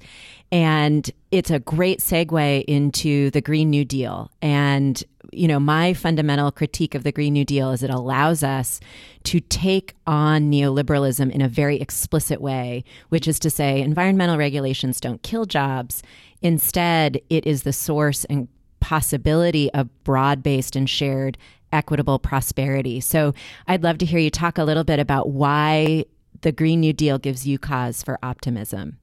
and 0.51 1.10
it's 1.32 1.50
a 1.50 1.60
great 1.60 2.00
segue 2.00 2.63
into 2.65 3.32
the 3.32 3.41
Green 3.41 3.70
New 3.70 3.86
Deal. 3.86 4.30
And, 4.41 5.01
you 5.32 5.48
know, 5.48 5.60
my 5.60 5.94
fundamental 5.94 6.52
critique 6.52 6.96
of 6.96 7.04
the 7.04 7.12
Green 7.12 7.34
New 7.34 7.46
Deal 7.46 7.72
is 7.72 7.84
it 7.84 7.90
allows 7.90 8.44
us 8.44 8.80
to 9.24 9.40
take 9.40 9.96
on 10.06 10.52
neoliberalism 10.52 11.32
in 11.32 11.42
a 11.42 11.48
very 11.48 11.80
explicit 11.80 12.42
way, 12.42 12.84
which 13.10 13.28
is 13.28 13.40
to 13.40 13.50
say, 13.50 13.82
environmental 13.82 14.38
regulations 14.38 15.00
don't 15.00 15.24
kill 15.24 15.46
jobs. 15.46 16.04
Instead, 16.42 17.22
it 17.30 17.46
is 17.46 17.64
the 17.64 17.74
source 17.74 18.26
and 18.26 18.48
possibility 18.80 19.72
of 19.74 20.04
broad 20.04 20.44
based 20.44 20.76
and 20.76 20.90
shared 20.90 21.38
equitable 21.72 22.20
prosperity. 22.20 23.00
So 23.00 23.34
I'd 23.68 23.84
love 23.84 23.98
to 24.00 24.06
hear 24.06 24.20
you 24.20 24.30
talk 24.30 24.58
a 24.58 24.64
little 24.64 24.84
bit 24.84 25.00
about 25.00 25.30
why 25.30 26.06
the 26.42 26.52
Green 26.52 26.82
New 26.82 26.94
Deal 26.94 27.18
gives 27.18 27.48
you 27.48 27.58
cause 27.58 28.04
for 28.04 28.20
optimism 28.24 28.98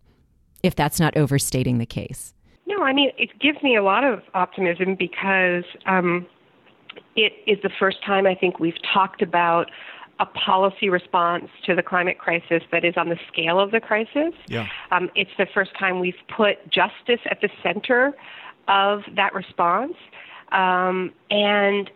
if 0.62 0.75
that's 0.75 0.99
not 0.99 1.16
overstating 1.16 1.78
the 1.78 1.87
case. 1.87 2.35
No, 2.68 2.82
I 2.82 2.92
mean, 2.92 3.10
it 3.16 3.30
gives 3.40 3.62
me 3.62 3.76
a 3.76 3.82
lot 3.82 4.04
of 4.04 4.20
optimism 4.34 4.94
because 4.94 5.64
um, 5.87 6.26
it 7.16 7.32
is 7.46 7.58
the 7.62 7.70
first 7.78 8.04
time 8.04 8.26
I 8.26 8.34
think 8.34 8.60
we've 8.60 8.80
talked 8.92 9.22
about 9.22 9.70
a 10.20 10.26
policy 10.26 10.90
response 10.90 11.48
to 11.64 11.75
the 11.75 11.82
climate 11.82 12.18
crisis 12.18 12.62
that 12.70 12.84
is 12.84 12.94
on 12.96 13.08
the 13.08 13.18
scale 13.32 13.58
of 13.58 13.70
the 13.70 13.80
crisis. 13.80 14.34
Yeah. 14.48 14.66
Um, 14.90 15.10
it's 15.14 15.30
the 15.38 15.46
first 15.54 15.70
time 15.78 15.98
we've 15.98 16.14
put 16.37 16.56
justice 16.70 17.20
at 17.30 17.40
the 17.40 17.48
center 17.62 18.14
of 18.66 19.00
that 19.16 19.32
response. 19.32 19.94
Um, 20.52 21.12
and 21.30 21.90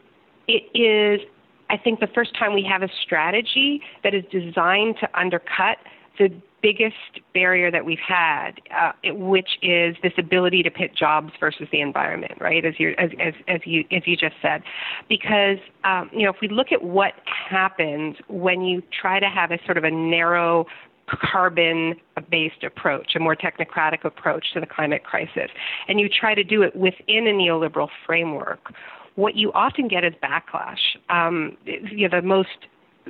it 0.49 0.65
is, 0.75 1.21
I 1.69 1.77
think, 1.77 2.01
the 2.01 2.07
first 2.07 2.35
time 2.39 2.55
we 2.55 2.63
have 2.65 2.83
a 2.83 2.89
strategy 3.03 3.83
that 4.05 4.15
is 4.15 4.25
designed 4.31 4.97
to 5.01 5.19
undercut 5.19 5.77
the 6.19 6.31
biggest 6.63 7.21
barrier 7.35 7.71
that 7.71 7.85
we've 7.85 7.99
had, 7.99 8.53
uh, 8.75 8.93
which 9.05 9.59
is 9.63 9.97
this 10.03 10.13
ability 10.17 10.63
to 10.63 10.71
pit 10.71 10.95
jobs 10.97 11.33
versus 11.41 11.67
the 11.73 11.81
environment, 11.81 12.35
right? 12.41 12.65
As 12.65 12.75
you 12.79 12.95
as 12.99 13.11
as, 13.21 13.35
as 13.49 13.61
you 13.65 13.85
as 13.91 14.03
you 14.07 14.17
just 14.17 14.37
said, 14.41 14.63
because 15.09 15.59
um, 15.85 16.09
you 16.13 16.25
know 16.25 16.31
if 16.31 16.37
we 16.41 16.49
look 16.49 16.73
at 16.73 16.83
what 16.83 17.15
happens 17.27 18.17
when 18.29 18.63
you 18.63 18.83
try 19.01 19.19
to 19.21 19.29
have 19.29 19.51
a 19.51 19.59
sort 19.65 19.77
of 19.77 19.85
a 19.85 19.91
narrow 19.91 20.67
carbon 21.09 21.95
based 22.31 22.63
approach, 22.63 23.15
a 23.17 23.21
more 23.21 23.37
technocratic 23.37 24.05
approach 24.05 24.53
to 24.55 24.61
the 24.61 24.67
climate 24.67 25.05
crisis, 25.05 25.51
and 25.89 26.01
you 26.01 26.09
try 26.09 26.35
to 26.35 26.45
do 26.45 26.63
it 26.63 26.75
within 26.77 27.27
a 27.27 27.33
neoliberal 27.33 27.89
framework, 28.07 28.73
what 29.17 29.35
you 29.37 29.53
often 29.53 29.89
get 29.89 30.05
is 30.05 30.15
backlash. 30.23 30.97
Um, 31.09 31.57
you 31.65 32.09
know, 32.09 32.21
the 32.21 32.27
most 32.27 32.49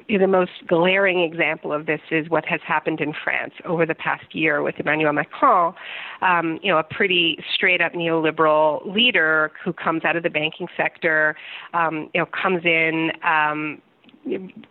the 0.08 0.26
most 0.26 0.52
glaring 0.66 1.20
example 1.20 1.72
of 1.72 1.86
this 1.86 2.00
is 2.10 2.28
what 2.28 2.44
has 2.46 2.60
happened 2.66 3.00
in 3.00 3.12
France 3.12 3.54
over 3.64 3.86
the 3.86 3.94
past 3.94 4.34
year 4.34 4.62
with 4.62 4.76
Emmanuel 4.78 5.12
Macron, 5.12 5.74
um, 6.22 6.58
you 6.62 6.70
know, 6.72 6.78
a 6.78 6.82
pretty 6.82 7.38
straight 7.54 7.80
up 7.80 7.92
neoliberal 7.92 8.92
leader 8.92 9.52
who 9.64 9.72
comes 9.72 10.04
out 10.04 10.16
of 10.16 10.22
the 10.22 10.30
banking 10.30 10.68
sector, 10.76 11.36
um, 11.74 12.10
you 12.14 12.20
know, 12.20 12.26
comes 12.26 12.64
in, 12.64 13.12
um, 13.24 13.80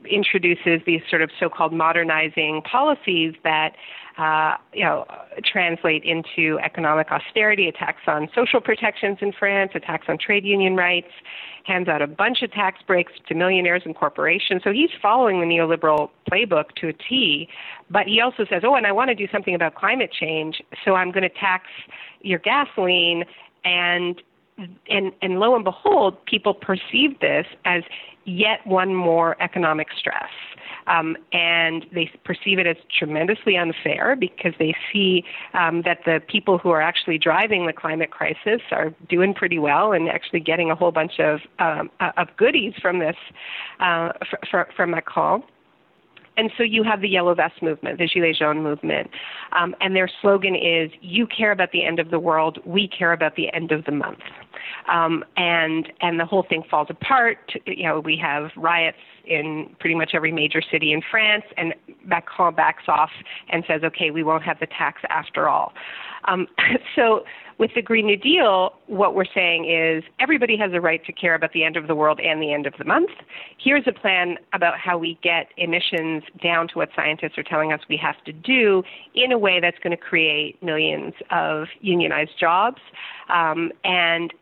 introduces 0.09 0.81
these 0.85 1.01
sort 1.09 1.21
of 1.21 1.29
so-called 1.39 1.73
modernizing 1.73 2.61
policies 2.61 3.33
that 3.43 3.73
uh, 4.17 4.57
you 4.73 4.83
know, 4.83 5.05
translate 5.45 6.03
into 6.03 6.59
economic 6.59 7.11
austerity, 7.11 7.67
attacks 7.67 8.01
on 8.07 8.29
social 8.35 8.59
protections 8.59 9.17
in 9.21 9.31
France, 9.31 9.71
attacks 9.73 10.05
on 10.09 10.17
trade 10.17 10.43
union 10.43 10.75
rights, 10.75 11.11
hands 11.63 11.87
out 11.87 12.01
a 12.01 12.07
bunch 12.07 12.41
of 12.41 12.51
tax 12.51 12.81
breaks 12.85 13.13
to 13.27 13.33
millionaires 13.33 13.83
and 13.85 13.95
corporations. 13.95 14.61
So 14.63 14.71
he's 14.71 14.89
following 15.01 15.39
the 15.39 15.45
neoliberal 15.45 16.09
playbook 16.29 16.75
to 16.81 16.89
a 16.89 16.93
T. 16.93 17.47
But 17.89 18.07
he 18.07 18.19
also 18.19 18.45
says, 18.49 18.63
oh, 18.65 18.75
and 18.75 18.85
I 18.85 18.91
want 18.91 19.09
to 19.09 19.15
do 19.15 19.27
something 19.31 19.55
about 19.55 19.75
climate 19.75 20.11
change, 20.11 20.61
so 20.83 20.95
I'm 20.95 21.11
going 21.11 21.23
to 21.23 21.29
tax 21.29 21.67
your 22.21 22.39
gasoline 22.39 23.23
and 23.63 24.21
and 24.89 25.11
and 25.21 25.39
lo 25.39 25.55
and 25.55 25.63
behold, 25.63 26.23
people 26.25 26.53
perceive 26.53 27.19
this 27.19 27.45
as 27.65 27.83
yet 28.25 28.65
one 28.65 28.93
more 28.93 29.41
economic 29.41 29.87
stress. 29.97 30.29
Um, 30.87 31.15
and 31.31 31.85
they 31.93 32.09
perceive 32.23 32.57
it 32.57 32.65
as 32.65 32.75
tremendously 32.97 33.55
unfair 33.55 34.15
because 34.15 34.53
they 34.57 34.73
see 34.91 35.23
um, 35.53 35.83
that 35.83 35.99
the 36.05 36.21
people 36.27 36.57
who 36.57 36.71
are 36.71 36.81
actually 36.81 37.19
driving 37.19 37.67
the 37.67 37.73
climate 37.73 38.09
crisis 38.11 38.61
are 38.71 38.91
doing 39.07 39.33
pretty 39.33 39.59
well 39.59 39.93
and 39.93 40.09
actually 40.09 40.39
getting 40.39 40.71
a 40.71 40.75
whole 40.75 40.91
bunch 40.91 41.19
of 41.19 41.41
um, 41.59 41.89
of 42.17 42.27
goodies 42.37 42.73
from 42.81 42.99
this 42.99 43.15
uh, 43.79 44.11
from 44.75 44.91
Macron. 44.91 45.43
And 46.37 46.49
so 46.57 46.63
you 46.63 46.83
have 46.83 47.01
the 47.01 47.09
yellow 47.09 47.35
vest 47.35 47.61
movement, 47.61 47.97
the 47.97 48.07
Gilets 48.07 48.39
Jaunes 48.39 48.63
movement, 48.63 49.09
Um, 49.51 49.75
and 49.81 49.95
their 49.95 50.09
slogan 50.21 50.55
is 50.55 50.89
You 51.01 51.27
care 51.27 51.51
about 51.51 51.71
the 51.71 51.83
end 51.83 51.99
of 51.99 52.09
the 52.09 52.19
world, 52.19 52.59
we 52.65 52.87
care 52.87 53.11
about 53.11 53.35
the 53.35 53.53
end 53.53 53.71
of 53.71 53.85
the 53.85 53.91
month. 53.91 54.19
Um, 54.87 55.23
and 55.37 55.91
and 56.01 56.19
the 56.19 56.25
whole 56.25 56.43
thing 56.43 56.63
falls 56.69 56.87
apart. 56.89 57.51
You 57.65 57.83
know, 57.83 57.99
we 57.99 58.17
have 58.17 58.51
riots 58.55 58.97
in 59.25 59.75
pretty 59.79 59.95
much 59.95 60.11
every 60.13 60.31
major 60.31 60.61
city 60.61 60.93
in 60.93 61.01
France, 61.09 61.43
and 61.57 61.73
Macron 62.05 62.55
backs 62.55 62.83
off 62.87 63.11
and 63.49 63.63
says, 63.67 63.83
"Okay, 63.83 64.11
we 64.11 64.23
won't 64.23 64.43
have 64.43 64.59
the 64.59 64.67
tax 64.67 65.01
after 65.09 65.47
all." 65.47 65.73
Um, 66.25 66.47
so, 66.95 67.23
with 67.57 67.71
the 67.75 67.81
Green 67.81 68.07
New 68.07 68.17
Deal, 68.17 68.73
what 68.87 69.13
we're 69.13 69.23
saying 69.23 69.69
is 69.69 70.03
everybody 70.19 70.57
has 70.57 70.71
a 70.73 70.81
right 70.81 71.05
to 71.05 71.11
care 71.11 71.35
about 71.35 71.53
the 71.53 71.63
end 71.63 71.77
of 71.77 71.85
the 71.85 71.93
world 71.93 72.19
and 72.19 72.41
the 72.41 72.51
end 72.51 72.65
of 72.65 72.73
the 72.79 72.85
month. 72.85 73.11
Here's 73.59 73.83
a 73.85 73.91
plan 73.91 74.37
about 74.53 74.79
how 74.79 74.97
we 74.97 75.19
get 75.21 75.49
emissions 75.57 76.23
down 76.41 76.69
to 76.69 76.73
what 76.79 76.89
scientists 76.95 77.37
are 77.37 77.43
telling 77.43 77.71
us 77.71 77.79
we 77.87 77.97
have 77.97 78.21
to 78.25 78.33
do 78.33 78.81
in 79.13 79.31
a 79.31 79.37
way 79.37 79.59
that's 79.59 79.77
going 79.77 79.95
to 79.95 80.03
create 80.03 80.61
millions 80.63 81.13
of 81.29 81.67
unionized 81.81 82.31
jobs 82.39 82.81
um, 83.29 83.71
and 83.83 84.33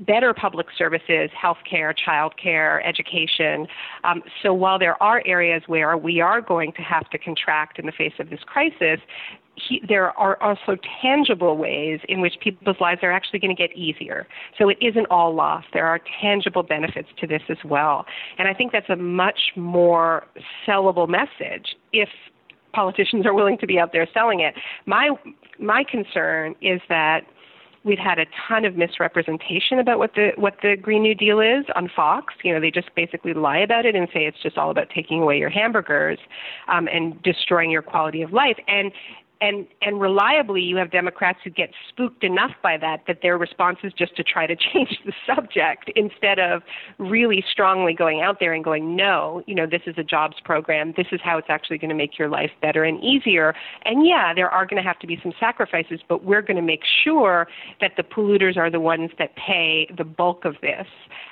better 0.00 0.34
public 0.34 0.66
services, 0.76 1.30
healthcare, 1.30 1.94
childcare, 1.94 2.86
education. 2.86 3.66
Um, 4.04 4.22
so 4.42 4.52
while 4.52 4.78
there 4.78 5.02
are 5.02 5.22
areas 5.24 5.62
where 5.66 5.96
we 5.96 6.20
are 6.20 6.40
going 6.40 6.72
to 6.72 6.82
have 6.82 7.08
to 7.10 7.18
contract 7.18 7.78
in 7.78 7.86
the 7.86 7.92
face 7.92 8.12
of 8.18 8.30
this 8.30 8.40
crisis, 8.44 9.00
he, 9.68 9.82
there 9.86 10.16
are 10.18 10.40
also 10.42 10.76
tangible 11.02 11.56
ways 11.56 12.00
in 12.08 12.20
which 12.20 12.34
people's 12.40 12.76
lives 12.80 13.00
are 13.02 13.12
actually 13.12 13.38
going 13.38 13.54
to 13.54 13.60
get 13.60 13.74
easier. 13.76 14.26
So 14.58 14.68
it 14.68 14.78
isn't 14.80 15.06
all 15.10 15.34
lost. 15.34 15.68
There 15.72 15.86
are 15.86 16.00
tangible 16.20 16.62
benefits 16.62 17.08
to 17.20 17.26
this 17.26 17.42
as 17.48 17.58
well. 17.64 18.06
And 18.38 18.48
I 18.48 18.54
think 18.54 18.72
that's 18.72 18.88
a 18.88 18.96
much 18.96 19.52
more 19.56 20.26
sellable 20.66 21.08
message 21.08 21.76
if 21.92 22.08
politicians 22.72 23.26
are 23.26 23.34
willing 23.34 23.58
to 23.58 23.66
be 23.66 23.78
out 23.78 23.92
there 23.92 24.06
selling 24.12 24.40
it. 24.40 24.54
My 24.86 25.10
my 25.58 25.84
concern 25.84 26.54
is 26.60 26.80
that 26.88 27.22
we've 27.84 27.98
had 27.98 28.18
a 28.18 28.26
ton 28.46 28.64
of 28.64 28.76
misrepresentation 28.76 29.78
about 29.78 29.98
what 29.98 30.12
the 30.14 30.30
what 30.36 30.54
the 30.62 30.76
Green 30.76 31.02
New 31.02 31.14
Deal 31.14 31.40
is 31.40 31.64
on 31.74 31.90
Fox. 31.94 32.34
You 32.44 32.54
know, 32.54 32.60
they 32.60 32.70
just 32.70 32.94
basically 32.94 33.34
lie 33.34 33.58
about 33.58 33.86
it 33.86 33.94
and 33.94 34.08
say 34.12 34.26
it's 34.26 34.40
just 34.42 34.58
all 34.58 34.70
about 34.70 34.88
taking 34.94 35.22
away 35.22 35.38
your 35.38 35.50
hamburgers 35.50 36.18
um, 36.68 36.88
and 36.88 37.20
destroying 37.22 37.70
your 37.70 37.82
quality 37.82 38.22
of 38.22 38.32
life. 38.32 38.58
And 38.68 38.92
and 39.40 39.66
and 39.82 40.00
reliably 40.00 40.60
you 40.60 40.76
have 40.76 40.90
democrats 40.90 41.38
who 41.44 41.50
get 41.50 41.70
spooked 41.88 42.24
enough 42.24 42.50
by 42.62 42.76
that 42.76 43.02
that 43.06 43.20
their 43.22 43.38
response 43.38 43.78
is 43.82 43.92
just 43.92 44.16
to 44.16 44.22
try 44.22 44.46
to 44.46 44.56
change 44.72 44.98
the 45.04 45.12
subject 45.26 45.90
instead 45.96 46.38
of 46.38 46.62
really 46.98 47.44
strongly 47.50 47.94
going 47.94 48.20
out 48.20 48.38
there 48.40 48.52
and 48.52 48.64
going 48.64 48.96
no 48.96 49.42
you 49.46 49.54
know 49.54 49.66
this 49.66 49.82
is 49.86 49.94
a 49.98 50.02
jobs 50.02 50.36
program. 50.44 50.94
This 50.96 51.06
is 51.12 51.20
how 51.22 51.38
it's 51.38 51.48
actually 51.50 51.78
going 51.78 51.90
to 51.90 51.94
make 51.94 52.18
your 52.18 52.28
life 52.28 52.50
better 52.60 52.84
and 52.84 53.02
easier. 53.02 53.54
And 53.84 54.06
yeah 54.06 54.34
there 54.34 54.50
are 54.50 54.66
going 54.66 54.82
to 54.82 54.86
have 54.86 54.98
to 55.00 55.06
be 55.06 55.18
some 55.22 55.32
sacrifices 55.38 56.00
but 56.08 56.24
we're 56.24 56.42
going 56.42 56.56
to 56.56 56.62
make 56.62 56.82
sure 57.04 57.46
that 57.80 57.92
the 57.96 58.02
polluters 58.02 58.56
are 58.56 58.70
the 58.70 58.80
ones 58.80 59.10
that 59.18 59.36
pay 59.36 59.88
the 59.96 60.04
bulk 60.04 60.44
of 60.44 60.56
this 60.62 60.86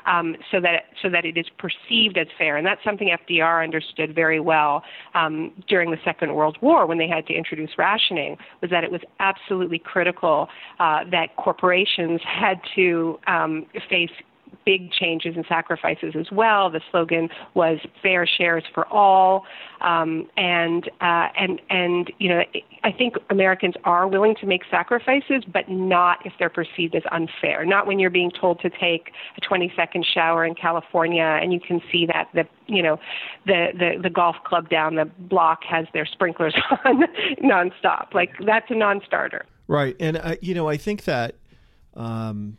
um, 0.06 0.36
so 0.50 0.60
that 0.60 0.84
so 1.02 1.10
that 1.10 1.25
it 1.25 1.36
is 1.36 1.46
perceived 1.58 2.16
as 2.16 2.28
fair. 2.38 2.56
And 2.56 2.66
that's 2.66 2.82
something 2.84 3.14
FDR 3.28 3.62
understood 3.62 4.14
very 4.14 4.40
well 4.40 4.82
um, 5.14 5.52
during 5.68 5.90
the 5.90 5.98
Second 6.04 6.34
World 6.34 6.58
War 6.60 6.86
when 6.86 6.98
they 6.98 7.08
had 7.08 7.26
to 7.26 7.34
introduce 7.34 7.70
rationing 7.76 7.95
rationing 7.96 8.36
was 8.60 8.70
that 8.70 8.84
it 8.84 8.90
was 8.90 9.00
absolutely 9.20 9.78
critical 9.78 10.48
uh, 10.78 11.00
that 11.10 11.36
corporations 11.36 12.20
had 12.24 12.60
to 12.74 13.18
um, 13.26 13.66
face 13.88 14.10
big 14.64 14.90
changes 14.90 15.36
and 15.36 15.44
sacrifices 15.48 16.14
as 16.18 16.30
well. 16.30 16.70
The 16.70 16.80
slogan 16.90 17.28
was 17.54 17.78
"fair 18.02 18.26
shares 18.26 18.64
for 18.74 18.86
all," 18.88 19.44
um, 19.80 20.28
and 20.36 20.88
uh, 21.00 21.28
and 21.36 21.60
and 21.70 22.12
you 22.18 22.28
know 22.28 22.42
I 22.84 22.92
think 22.92 23.14
Americans 23.30 23.74
are 23.84 24.06
willing 24.06 24.34
to 24.40 24.46
make 24.46 24.62
sacrifices, 24.70 25.44
but 25.52 25.68
not 25.68 26.24
if 26.24 26.32
they're 26.38 26.50
perceived 26.50 26.94
as 26.94 27.02
unfair. 27.10 27.64
Not 27.64 27.86
when 27.86 27.98
you're 27.98 28.10
being 28.10 28.30
told 28.30 28.60
to 28.60 28.70
take 28.70 29.12
a 29.36 29.40
20 29.40 29.72
second 29.74 30.06
shower 30.06 30.44
in 30.44 30.54
California, 30.54 31.38
and 31.42 31.52
you 31.52 31.60
can 31.60 31.80
see 31.90 32.06
that 32.06 32.28
the 32.34 32.44
you 32.66 32.82
know 32.82 32.98
the 33.46 33.68
the, 33.72 34.02
the 34.02 34.10
golf 34.10 34.36
club 34.44 34.68
down 34.68 34.96
the 34.96 35.06
block 35.18 35.64
has 35.64 35.86
their 35.92 36.06
sprinklers 36.06 36.54
on 36.84 37.04
nonstop. 37.42 38.14
Like 38.14 38.30
that's 38.44 38.70
a 38.70 38.74
non-starter. 38.74 39.46
Right, 39.68 39.96
and 40.00 40.16
uh, 40.16 40.36
you 40.40 40.54
know 40.54 40.68
I 40.68 40.76
think 40.76 41.04
that. 41.04 41.36
Um, 41.94 42.58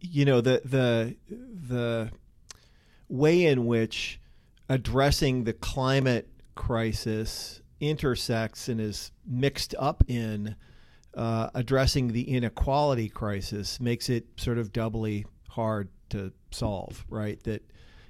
you 0.00 0.24
know 0.24 0.40
the 0.40 0.62
the 0.64 1.16
the 1.28 2.10
way 3.08 3.44
in 3.46 3.66
which 3.66 4.20
addressing 4.68 5.44
the 5.44 5.52
climate 5.52 6.28
crisis 6.54 7.60
intersects 7.80 8.68
and 8.68 8.80
is 8.80 9.12
mixed 9.26 9.74
up 9.78 10.02
in 10.08 10.56
uh, 11.14 11.48
addressing 11.54 12.08
the 12.08 12.30
inequality 12.30 13.08
crisis 13.08 13.80
makes 13.80 14.08
it 14.08 14.26
sort 14.36 14.58
of 14.58 14.72
doubly 14.72 15.24
hard 15.48 15.88
to 16.10 16.32
solve, 16.50 17.04
right? 17.08 17.42
That 17.44 17.62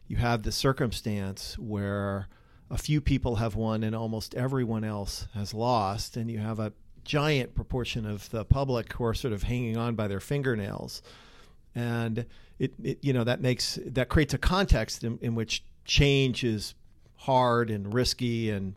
you 0.08 0.16
have 0.16 0.42
the 0.42 0.52
circumstance 0.52 1.58
where 1.58 2.28
a 2.70 2.78
few 2.78 3.00
people 3.00 3.36
have 3.36 3.54
won 3.54 3.84
and 3.84 3.94
almost 3.94 4.34
everyone 4.34 4.82
else 4.82 5.28
has 5.34 5.54
lost, 5.54 6.16
and 6.16 6.30
you 6.30 6.38
have 6.38 6.58
a 6.58 6.72
giant 7.04 7.54
proportion 7.54 8.04
of 8.04 8.28
the 8.30 8.44
public 8.44 8.92
who 8.94 9.04
are 9.04 9.14
sort 9.14 9.32
of 9.32 9.44
hanging 9.44 9.76
on 9.76 9.94
by 9.94 10.08
their 10.08 10.20
fingernails 10.20 11.02
and 11.76 12.24
it, 12.58 12.72
it 12.82 12.98
you 13.02 13.12
know 13.12 13.22
that 13.22 13.40
makes 13.40 13.78
that 13.86 14.08
creates 14.08 14.34
a 14.34 14.38
context 14.38 15.04
in, 15.04 15.18
in 15.20 15.36
which 15.36 15.62
change 15.84 16.42
is 16.42 16.74
hard 17.16 17.70
and 17.70 17.94
risky 17.94 18.50
and 18.50 18.74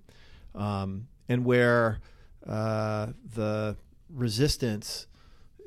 um, 0.54 1.08
and 1.28 1.46
where 1.46 2.00
uh, 2.46 3.08
the 3.34 3.76
resistance 4.14 5.08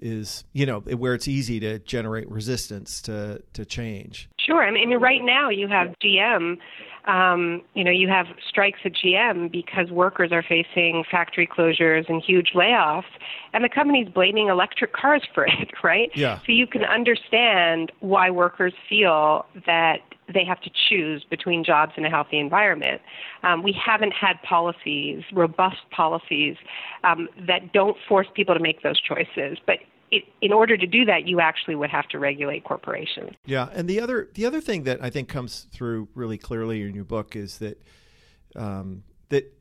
is 0.00 0.44
you 0.52 0.66
know 0.66 0.80
where 0.80 1.14
it's 1.14 1.26
easy 1.26 1.58
to 1.58 1.78
generate 1.80 2.30
resistance 2.30 3.00
to 3.02 3.42
to 3.54 3.64
change. 3.64 4.28
Sure, 4.38 4.62
I 4.62 4.70
mean 4.70 4.92
right 4.94 5.22
now 5.24 5.48
you 5.48 5.66
have 5.68 5.94
GM 6.04 6.58
um, 7.06 7.62
you 7.74 7.82
know, 7.82 7.90
you 7.90 8.08
have 8.08 8.26
strikes 8.48 8.80
at 8.84 8.92
GM 8.92 9.50
because 9.50 9.90
workers 9.90 10.30
are 10.30 10.42
facing 10.42 11.04
factory 11.10 11.46
closures 11.46 12.08
and 12.08 12.22
huge 12.22 12.50
layoffs, 12.54 13.10
and 13.52 13.64
the 13.64 13.68
company's 13.68 14.08
blaming 14.08 14.48
electric 14.48 14.92
cars 14.92 15.22
for 15.34 15.46
it, 15.46 15.70
right? 15.82 16.10
Yeah. 16.14 16.38
So 16.46 16.52
you 16.52 16.66
can 16.66 16.84
understand 16.84 17.92
why 18.00 18.30
workers 18.30 18.72
feel 18.88 19.46
that 19.66 19.98
they 20.32 20.44
have 20.44 20.60
to 20.62 20.70
choose 20.88 21.24
between 21.28 21.64
jobs 21.64 21.92
and 21.96 22.06
a 22.06 22.08
healthy 22.08 22.38
environment. 22.38 23.02
Um, 23.42 23.62
we 23.62 23.72
haven't 23.72 24.12
had 24.12 24.40
policies, 24.42 25.22
robust 25.32 25.78
policies, 25.90 26.56
um, 27.04 27.28
that 27.46 27.72
don't 27.72 27.96
force 28.08 28.28
people 28.34 28.54
to 28.54 28.60
make 28.60 28.82
those 28.82 29.00
choices. 29.00 29.58
But 29.66 29.78
it, 30.12 30.24
in 30.42 30.52
order 30.52 30.76
to 30.76 30.86
do 30.86 31.06
that, 31.06 31.26
you 31.26 31.40
actually 31.40 31.74
would 31.74 31.90
have 31.90 32.06
to 32.08 32.18
regulate 32.18 32.64
corporations. 32.64 33.30
Yeah, 33.46 33.68
and 33.72 33.88
the 33.88 33.98
other 33.98 34.28
the 34.34 34.44
other 34.44 34.60
thing 34.60 34.84
that 34.84 35.02
I 35.02 35.08
think 35.10 35.28
comes 35.28 35.66
through 35.72 36.08
really 36.14 36.38
clearly 36.38 36.82
in 36.82 36.94
your 36.94 37.04
book 37.04 37.34
is 37.34 37.58
that 37.58 37.82
um, 38.54 39.04
that 39.30 39.52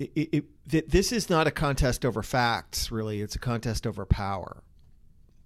it, 0.00 0.10
it, 0.14 0.44
that 0.66 0.90
this 0.90 1.12
is 1.12 1.30
not 1.30 1.46
a 1.46 1.52
contest 1.52 2.04
over 2.04 2.22
facts. 2.22 2.90
Really, 2.90 3.22
it's 3.22 3.36
a 3.36 3.38
contest 3.38 3.86
over 3.86 4.04
power, 4.04 4.64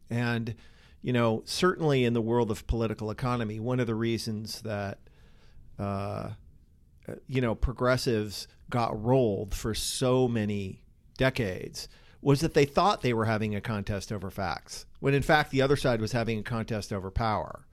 and 0.09 0.55
you 1.03 1.13
know 1.13 1.43
certainly 1.45 2.05
in 2.05 2.15
the 2.15 2.23
world 2.23 2.51
of 2.51 2.67
political 2.67 3.11
economy, 3.11 3.61
one 3.61 3.79
of 3.79 3.87
the 3.87 3.95
reasons 3.95 4.63
that 4.63 5.01
uh, 5.79 6.31
you 7.27 7.43
know 7.43 7.55
progressives 7.55 8.49
got 8.71 9.01
rolled 9.01 9.55
for 9.55 9.75
so 9.75 10.27
many 10.27 10.81
decades 11.19 11.89
was 12.27 12.41
that 12.41 12.55
they 12.55 12.65
thought 12.65 13.03
they 13.03 13.15
were 13.15 13.27
having 13.27 13.55
a 13.55 13.61
contest 13.61 14.11
over 14.11 14.33
facts, 14.33 14.85
when 14.99 15.15
in 15.15 15.23
fact 15.23 15.53
the 15.53 15.63
other 15.63 15.77
side 15.77 16.01
was 16.01 16.11
having 16.11 16.41
a 16.41 16.43
contest 16.43 16.93
over 16.93 17.09
power. 17.09 17.65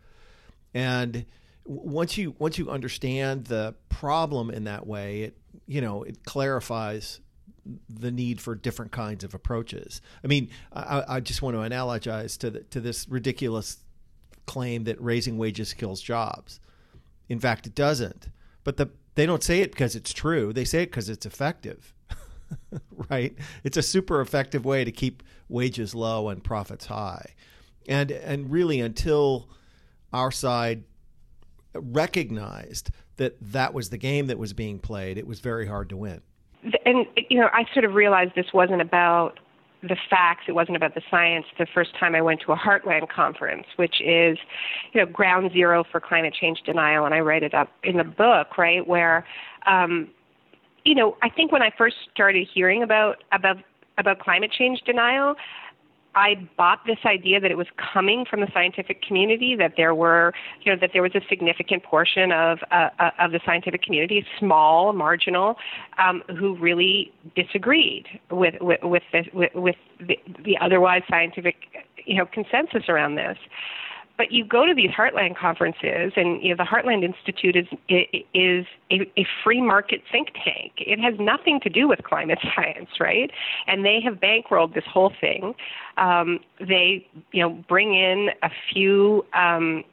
And 0.76 1.26
once 1.66 2.20
you 2.20 2.36
once 2.38 2.60
you 2.60 2.70
understand 2.70 3.46
the 3.46 3.74
problem 3.90 4.52
in 4.52 4.66
that 4.66 4.86
way, 4.86 5.24
it 5.24 5.38
you 5.66 5.82
know 5.82 6.04
it 6.04 6.24
clarifies 6.24 7.20
the 7.90 8.12
need 8.12 8.40
for 8.40 8.54
different 8.54 8.92
kinds 8.92 9.24
of 9.24 9.34
approaches. 9.34 10.02
I 10.24 10.28
mean, 10.28 10.52
I, 10.72 11.04
I 11.08 11.20
just 11.20 11.42
want 11.42 11.56
to 11.56 11.62
analogize 11.62 12.38
to 12.38 12.52
the, 12.52 12.60
to 12.60 12.80
this 12.80 13.10
ridiculous 13.10 13.78
claim 14.46 14.84
that 14.84 15.02
raising 15.02 15.40
wages 15.40 15.74
kills 15.74 16.00
jobs. 16.00 16.60
In 17.28 17.40
fact, 17.40 17.66
it 17.66 17.74
doesn't. 17.74 18.30
But 18.64 18.78
the 18.78 18.92
they 19.16 19.26
don't 19.26 19.42
say 19.42 19.62
it 19.62 19.72
because 19.72 19.96
it's 19.96 20.14
true. 20.14 20.54
They 20.54 20.66
say 20.66 20.84
it 20.84 20.92
because 20.92 21.10
it's 21.10 21.26
effective. 21.26 21.93
right? 23.10 23.36
It's 23.64 23.78
a 23.78 23.82
super 23.82 24.22
effective 24.22 24.66
way 24.66 24.84
to 24.84 24.92
keep 24.92 25.24
wages 25.50 25.94
low 25.94 26.30
and 26.30 26.44
profits 26.44 26.86
high. 26.88 27.34
And 27.88 28.12
and 28.12 28.52
really 28.52 28.80
until 28.80 29.50
our 30.12 30.32
side 30.32 30.84
recognized 31.74 32.92
that 33.18 33.36
that 33.42 33.74
was 33.74 33.90
the 33.90 33.98
game 33.98 34.28
that 34.28 34.38
was 34.38 34.54
being 34.54 34.80
played, 34.80 35.18
it 35.18 35.28
was 35.28 35.40
very 35.40 35.68
hard 35.68 35.90
to 35.90 35.98
win. 35.98 36.22
And 36.86 37.06
you 37.30 37.40
know, 37.40 37.50
I 37.52 37.66
sort 37.74 37.86
of 37.86 37.94
realized 37.94 38.34
this 38.36 38.54
wasn't 38.54 38.82
about 38.82 39.40
the 39.84 39.98
facts. 40.10 40.44
It 40.48 40.54
wasn't 40.54 40.78
about 40.78 40.96
the 40.96 41.02
science. 41.12 41.46
The 41.58 41.68
first 41.74 41.92
time 42.00 42.16
I 42.16 42.22
went 42.22 42.42
to 42.46 42.54
a 42.54 42.56
Heartland 42.56 43.10
conference, 43.10 43.66
which 43.76 44.02
is, 44.02 44.38
you 44.94 45.02
know, 45.02 45.06
ground 45.06 45.52
zero 45.52 45.84
for 45.84 46.00
climate 46.00 46.34
change 46.34 46.62
denial, 46.66 47.06
and 47.06 47.14
I 47.14 47.20
write 47.20 47.44
it 47.44 47.54
up 47.54 47.70
in 47.84 47.98
the 47.98 48.04
book, 48.04 48.58
right, 48.58 48.88
where 48.88 49.26
um, 49.66 50.10
you 50.86 50.96
know, 50.96 51.18
I 51.22 51.30
think 51.30 51.52
when 51.52 51.62
I 51.62 51.72
first 51.78 51.96
started 52.14 52.48
hearing 52.54 52.84
about 52.84 53.24
about 53.32 53.58
about 53.98 54.20
climate 54.20 54.52
change 54.52 54.82
denial, 54.82 55.36
I 56.16 56.48
bought 56.58 56.80
this 56.86 56.98
idea 57.06 57.40
that 57.40 57.52
it 57.52 57.58
was 57.58 57.68
coming 57.94 58.26
from 58.30 58.42
the 58.42 58.48
scientific 58.54 59.02
community, 59.02 59.56
that 59.56 59.74
there 59.78 59.96
were, 59.96 60.34
you 60.62 60.72
know, 60.72 60.80
that 60.80 60.92
there 60.94 61.02
was 61.02 61.16
a 61.16 61.22
significant 61.28 61.84
portion 61.84 62.32
of 62.32 62.60
uh, 62.72 62.90
uh, 63.00 63.12
of 63.20 63.32
the 63.32 63.40
scientific 63.46 63.82
community, 63.82 64.26
small, 64.40 64.94
marginal, 64.94 65.56
um, 65.98 66.22
who 66.38 66.56
really 66.58 67.12
disagreed 67.36 68.08
with 68.30 68.56
with 68.62 68.80
with, 68.84 69.04
with, 69.34 69.52
with 69.56 69.76
the, 70.00 70.20
the 70.44 70.58
otherwise 70.60 71.02
scientific, 71.10 71.56
you 72.06 72.18
know, 72.18 72.26
consensus 72.26 72.90
around 72.90 73.16
this 73.16 73.38
but 74.18 74.32
you 74.32 74.46
go 74.46 74.66
to 74.66 74.74
these 74.76 74.92
Heartland 74.92 75.36
conferences, 75.36 76.14
and 76.16 76.42
you 76.44 76.50
know 76.50 76.56
the 76.56 76.64
Heartland 76.64 77.04
Institute 77.04 77.56
is 77.56 77.68
is 78.34 78.66
a, 78.92 79.02
a, 79.18 79.26
free 79.44 79.62
market 79.62 80.02
think 80.12 80.30
tank. 80.44 80.74
It 80.78 81.00
has 81.00 81.16
nothing 81.20 81.60
to 81.62 81.70
do 81.70 81.88
with 81.88 82.04
climate 82.04 82.40
science, 82.56 82.90
right? 83.00 83.32
And 83.68 83.84
they 83.84 84.00
have 84.02 84.16
bankrolled 84.16 84.76
this 84.76 84.84
whole 84.86 85.12
thing. 85.20 85.56
Um, 85.98 86.40
they, 86.60 87.08
you 87.32 87.42
know, 87.42 87.50
bring 87.68 87.96
in 87.96 88.30
a 88.44 88.50
few 88.72 89.26
um, 89.34 89.84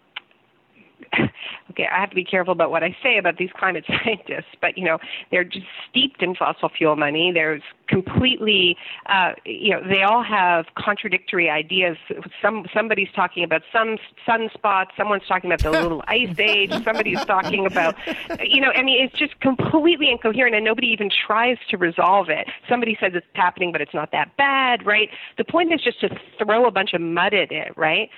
okay, 1.71 1.87
I 1.91 2.01
have 2.01 2.11
to 2.11 2.17
be 2.17 2.25
careful 2.25 2.53
about 2.53 2.71
what 2.71 2.83
I 2.83 2.97
say 3.03 3.19
about 3.19 3.39
these 3.39 3.51
climate 3.57 3.85
scientists, 4.05 4.55
but 4.61 4.77
you 4.77 4.85
know, 4.85 4.99
they're 5.31 5.45
just 5.45 5.67
steeped 5.89 6.23
in 6.23 6.35
fossil 6.35 6.69
fuel 6.69 6.97
money. 6.97 7.33
There's 7.33 7.63
completely, 7.89 8.77
uh, 9.07 9.33
you 9.45 9.71
know, 9.71 9.83
they 9.87 10.03
all 10.03 10.23
have 10.23 10.67
contradictory 10.77 11.51
ideas. 11.51 11.97
Some 12.41 12.67
somebody's 12.73 13.11
talking 13.15 13.45
about 13.45 13.63
some 13.73 13.99
sunspots, 14.27 14.89
someone's 14.97 15.27
talking 15.27 15.51
about 15.51 15.63
the 15.63 15.71
little 15.83 16.03
ice 16.07 16.39
age, 16.39 16.71
somebody's 16.85 17.25
talking 17.25 17.67
about, 17.67 17.97
you 18.43 18.61
know, 18.61 18.71
I 18.75 18.83
mean, 18.83 19.05
it's 19.05 19.19
just 19.19 19.39
completely 19.41 20.11
incoherent, 20.11 20.55
and 20.55 20.65
nobody 20.65 20.89
even 20.89 21.11
tries 21.11 21.59
to 21.71 21.77
resolve 21.77 22.29
it. 22.29 22.49
Somebody 22.69 22.97
says 23.01 23.13
it's 23.15 23.27
happening, 23.35 23.73
but 23.73 23.81
it's 23.81 23.95
not 23.95 24.13
that 24.13 24.37
bad, 24.37 24.87
right? 24.87 25.09
The 25.37 25.45
point 25.45 25.73
is 25.73 25.83
just 25.83 26.01
to 26.01 26.09
throw 26.43 26.67
a 26.67 26.71
bunch 26.71 26.93
of 26.95 27.01
mud 27.01 27.35
at 27.35 27.51
it, 27.51 27.77
right? 27.77 28.11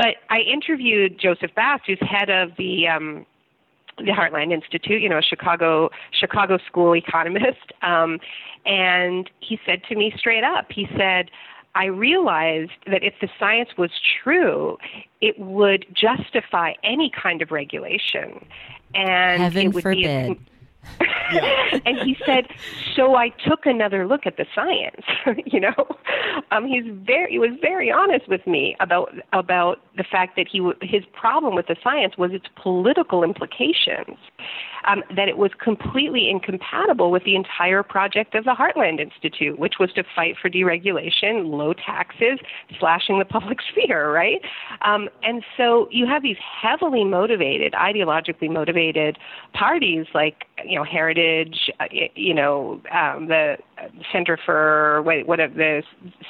But 0.00 0.16
I 0.30 0.38
interviewed 0.38 1.20
Joseph 1.20 1.54
Bast, 1.54 1.82
who's 1.86 1.98
head 2.00 2.30
of 2.30 2.52
the 2.56 2.88
um, 2.88 3.26
the 3.98 4.12
Heartland 4.12 4.50
Institute, 4.50 5.02
you 5.02 5.10
know, 5.10 5.18
a 5.18 5.22
Chicago 5.22 5.90
Chicago 6.10 6.56
school 6.66 6.96
economist, 6.96 7.70
um, 7.82 8.18
and 8.64 9.28
he 9.40 9.60
said 9.66 9.82
to 9.90 9.96
me 9.96 10.10
straight 10.16 10.44
up, 10.44 10.72
he 10.72 10.88
said. 10.96 11.30
I 11.72 11.84
realized 11.84 12.72
that 12.88 13.04
if 13.04 13.14
the 13.20 13.28
science 13.38 13.68
was 13.78 13.92
true, 14.24 14.76
it 15.20 15.38
would 15.38 15.86
justify 15.92 16.72
any 16.82 17.12
kind 17.12 17.42
of 17.42 17.52
regulation. 17.52 18.44
And 18.92 19.40
Heaven 19.40 19.66
it 19.66 19.74
would 19.74 19.82
forbid. 19.84 20.36
Be 20.36 20.40
and 21.84 21.98
he 21.98 22.16
said, 22.26 22.46
so 22.96 23.14
I 23.16 23.28
took 23.28 23.66
another 23.66 24.06
look 24.06 24.26
at 24.26 24.36
the 24.36 24.46
science. 24.54 25.04
you 25.46 25.60
know, 25.60 25.96
um, 26.50 26.66
he's 26.66 26.84
very 27.06 27.32
he 27.32 27.38
was 27.38 27.50
very 27.60 27.90
honest 27.90 28.28
with 28.28 28.46
me 28.46 28.76
about 28.80 29.12
about 29.32 29.78
the 29.96 30.04
fact 30.04 30.36
that 30.36 30.48
he 30.50 30.58
w- 30.58 30.76
his 30.82 31.04
problem 31.12 31.54
with 31.54 31.66
the 31.66 31.76
science 31.82 32.16
was 32.18 32.32
its 32.32 32.46
political 32.56 33.22
implications 33.22 34.18
um, 34.86 35.02
that 35.14 35.28
it 35.28 35.36
was 35.36 35.50
completely 35.62 36.30
incompatible 36.30 37.10
with 37.10 37.24
the 37.24 37.36
entire 37.36 37.82
project 37.82 38.34
of 38.34 38.44
the 38.44 38.54
Heartland 38.54 39.00
Institute, 39.00 39.58
which 39.58 39.74
was 39.78 39.92
to 39.92 40.04
fight 40.14 40.36
for 40.40 40.48
deregulation, 40.48 41.50
low 41.50 41.72
taxes, 41.72 42.38
slashing 42.78 43.18
the 43.18 43.24
public 43.24 43.58
sphere, 43.70 44.12
right? 44.12 44.40
Um, 44.82 45.08
and 45.22 45.42
so 45.56 45.88
you 45.90 46.06
have 46.06 46.22
these 46.22 46.38
heavily 46.38 47.04
motivated, 47.04 47.72
ideologically 47.72 48.50
motivated 48.50 49.18
parties 49.52 50.06
like, 50.14 50.46
you 50.66 50.76
know, 50.76 50.84
Heritage, 50.84 51.70
uh, 51.80 51.84
you 52.14 52.34
know, 52.34 52.80
um, 52.92 53.28
the 53.28 53.56
Center 54.12 54.38
for 54.44 55.02
what, 55.02 55.26
what 55.26 55.38
the 55.38 55.82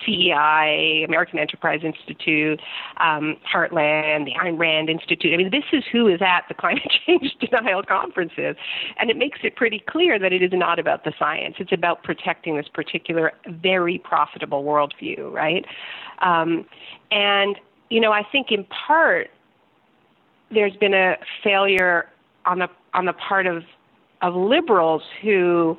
CEI, 0.04 1.04
American 1.06 1.38
Enterprise 1.38 1.80
Institute, 1.82 2.60
um, 2.98 3.36
Heartland, 3.52 4.26
the 4.26 4.32
Ayn 4.40 4.58
Rand 4.58 4.88
Institute. 4.88 5.34
I 5.34 5.36
mean, 5.36 5.50
this 5.50 5.64
is 5.72 5.84
who 5.90 6.06
is 6.06 6.20
at 6.22 6.42
the 6.48 6.54
climate 6.54 6.90
change 7.06 7.36
denial 7.40 7.82
conferences, 7.82 8.56
and 8.98 9.10
it 9.10 9.16
makes 9.16 9.40
it 9.42 9.56
pretty 9.56 9.82
clear 9.88 10.18
that 10.18 10.32
it 10.32 10.42
is 10.42 10.52
not 10.52 10.78
about 10.78 11.04
the 11.04 11.12
science. 11.18 11.56
It's 11.58 11.72
about 11.72 12.04
protecting 12.04 12.56
this 12.56 12.68
particular 12.68 13.32
very 13.46 13.98
profitable 13.98 14.62
worldview, 14.64 15.32
right? 15.32 15.64
Um, 16.20 16.66
and 17.10 17.56
you 17.88 18.00
know, 18.00 18.12
I 18.12 18.22
think 18.30 18.52
in 18.52 18.64
part 18.64 19.30
there's 20.50 20.76
been 20.76 20.94
a 20.94 21.16
failure 21.42 22.08
on 22.46 22.60
the 22.60 22.68
on 22.94 23.04
the 23.04 23.12
part 23.12 23.46
of 23.46 23.64
of 24.22 24.35
liberals 24.35 25.02
who 25.22 25.76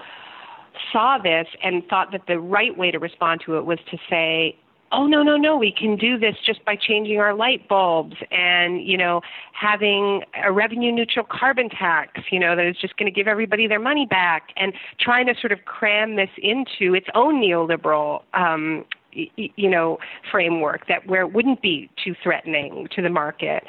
saw 0.91 1.17
this 1.17 1.47
and 1.63 1.85
thought 1.87 2.11
that 2.11 2.21
the 2.27 2.39
right 2.39 2.77
way 2.77 2.91
to 2.91 2.99
respond 2.99 3.41
to 3.45 3.57
it 3.57 3.65
was 3.65 3.79
to 3.89 3.97
say, 4.09 4.55
oh 4.91 5.07
no 5.07 5.23
no 5.23 5.37
no 5.37 5.57
we 5.57 5.71
can 5.71 5.95
do 5.95 6.17
this 6.17 6.35
just 6.45 6.63
by 6.65 6.75
changing 6.75 7.17
our 7.19 7.33
light 7.33 7.67
bulbs 7.67 8.15
and 8.29 8.85
you 8.85 8.97
know 8.97 9.21
having 9.53 10.21
a 10.43 10.51
revenue 10.51 10.91
neutral 10.91 11.25
carbon 11.29 11.69
tax 11.69 12.19
you 12.31 12.39
know 12.39 12.55
that 12.55 12.65
is 12.65 12.75
just 12.77 12.97
going 12.97 13.11
to 13.11 13.15
give 13.15 13.27
everybody 13.27 13.67
their 13.67 13.79
money 13.79 14.05
back 14.05 14.49
and 14.57 14.73
trying 14.99 15.25
to 15.25 15.33
sort 15.39 15.51
of 15.51 15.59
cram 15.65 16.15
this 16.15 16.29
into 16.41 16.93
its 16.93 17.07
own 17.15 17.41
neoliberal 17.41 18.21
um 18.33 18.85
you 19.13 19.69
know 19.69 19.97
framework 20.31 20.87
that 20.87 21.05
where 21.07 21.21
it 21.21 21.33
wouldn't 21.33 21.61
be 21.61 21.89
too 22.03 22.15
threatening 22.21 22.87
to 22.95 23.01
the 23.01 23.09
market. 23.09 23.63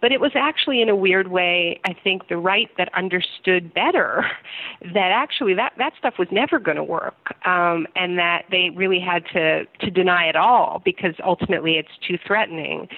But 0.00 0.12
it 0.12 0.20
was 0.20 0.32
actually 0.34 0.82
in 0.82 0.88
a 0.88 0.96
weird 0.96 1.28
way 1.28 1.80
i 1.84 1.92
think 1.92 2.28
the 2.28 2.36
right 2.36 2.70
that 2.76 2.88
understood 2.94 3.72
better 3.74 4.24
that 4.82 5.10
actually 5.12 5.54
that 5.54 5.72
that 5.78 5.92
stuff 5.98 6.14
was 6.18 6.28
never 6.30 6.58
going 6.58 6.76
to 6.76 6.84
work 6.84 7.34
um 7.46 7.86
and 7.96 8.18
that 8.18 8.44
they 8.50 8.70
really 8.74 9.00
had 9.00 9.24
to 9.32 9.64
to 9.80 9.90
deny 9.90 10.26
it 10.26 10.36
all 10.36 10.82
because 10.84 11.14
ultimately 11.24 11.76
it's 11.76 11.88
too 12.06 12.18
threatening. 12.26 12.88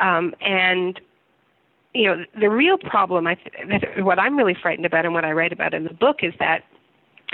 Um 0.00 0.34
and 0.40 1.00
you 1.94 2.06
know 2.06 2.24
the 2.40 2.48
real 2.48 2.78
problem 2.78 3.26
i 3.26 3.34
th- 3.34 3.82
what 3.98 4.18
i'm 4.18 4.36
really 4.36 4.56
frightened 4.60 4.86
about 4.86 5.04
and 5.04 5.12
what 5.14 5.24
i 5.24 5.32
write 5.32 5.52
about 5.52 5.74
in 5.74 5.84
the 5.84 5.92
book 5.92 6.20
is 6.22 6.32
that 6.38 6.64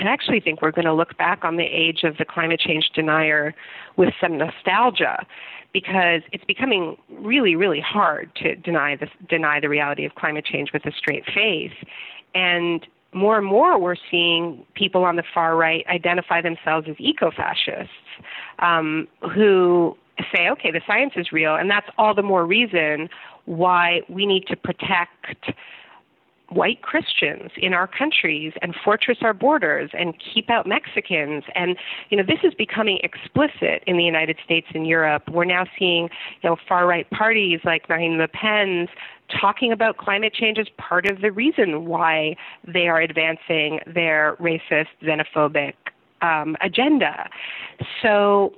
I 0.07 0.13
actually 0.13 0.39
think 0.39 0.61
we're 0.61 0.71
going 0.71 0.85
to 0.85 0.93
look 0.93 1.17
back 1.17 1.43
on 1.43 1.57
the 1.57 1.63
age 1.63 2.03
of 2.03 2.17
the 2.17 2.25
climate 2.25 2.59
change 2.59 2.89
denier 2.93 3.53
with 3.97 4.13
some 4.21 4.37
nostalgia 4.37 5.25
because 5.73 6.21
it's 6.31 6.43
becoming 6.45 6.97
really, 7.09 7.55
really 7.55 7.81
hard 7.81 8.31
to 8.37 8.55
deny 8.55 8.95
the, 8.95 9.07
deny 9.27 9.59
the 9.59 9.69
reality 9.69 10.05
of 10.05 10.15
climate 10.15 10.45
change 10.45 10.71
with 10.73 10.85
a 10.85 10.91
straight 10.91 11.25
face. 11.25 11.73
And 12.33 12.85
more 13.13 13.37
and 13.37 13.45
more, 13.45 13.79
we're 13.79 13.95
seeing 14.09 14.65
people 14.73 15.03
on 15.03 15.15
the 15.15 15.23
far 15.33 15.55
right 15.55 15.85
identify 15.87 16.41
themselves 16.41 16.87
as 16.89 16.95
eco 16.99 17.31
fascists 17.31 17.93
um, 18.59 19.07
who 19.33 19.97
say, 20.33 20.49
okay, 20.49 20.71
the 20.71 20.81
science 20.85 21.13
is 21.15 21.31
real, 21.31 21.55
and 21.55 21.69
that's 21.69 21.87
all 21.97 22.13
the 22.13 22.21
more 22.21 22.45
reason 22.45 23.09
why 23.45 24.01
we 24.09 24.25
need 24.25 24.45
to 24.47 24.55
protect 24.55 25.51
white 26.49 26.81
Christians 26.81 27.51
in 27.57 27.73
our 27.73 27.87
countries 27.87 28.53
and 28.61 28.75
fortress 28.83 29.19
our 29.21 29.33
borders 29.33 29.91
and 29.93 30.13
keep 30.33 30.49
out 30.49 30.67
Mexicans. 30.67 31.43
And, 31.55 31.77
you 32.09 32.17
know, 32.17 32.23
this 32.23 32.39
is 32.43 32.53
becoming 32.53 32.99
explicit 33.03 33.83
in 33.87 33.97
the 33.97 34.03
United 34.03 34.37
States 34.43 34.67
and 34.73 34.87
Europe. 34.87 35.23
We're 35.29 35.45
now 35.45 35.65
seeing, 35.77 36.09
you 36.41 36.49
know, 36.49 36.57
far 36.67 36.87
right 36.87 37.09
parties 37.11 37.59
like 37.63 37.87
Marine 37.89 38.17
Le 38.17 38.27
Pen's 38.27 38.89
talking 39.39 39.71
about 39.71 39.97
climate 39.97 40.33
change 40.33 40.57
as 40.57 40.67
part 40.77 41.05
of 41.05 41.21
the 41.21 41.31
reason 41.31 41.85
why 41.85 42.35
they 42.67 42.87
are 42.87 42.99
advancing 42.99 43.79
their 43.85 44.35
racist, 44.39 44.87
xenophobic 45.03 45.73
um, 46.21 46.55
agenda. 46.61 47.29
So, 48.01 48.53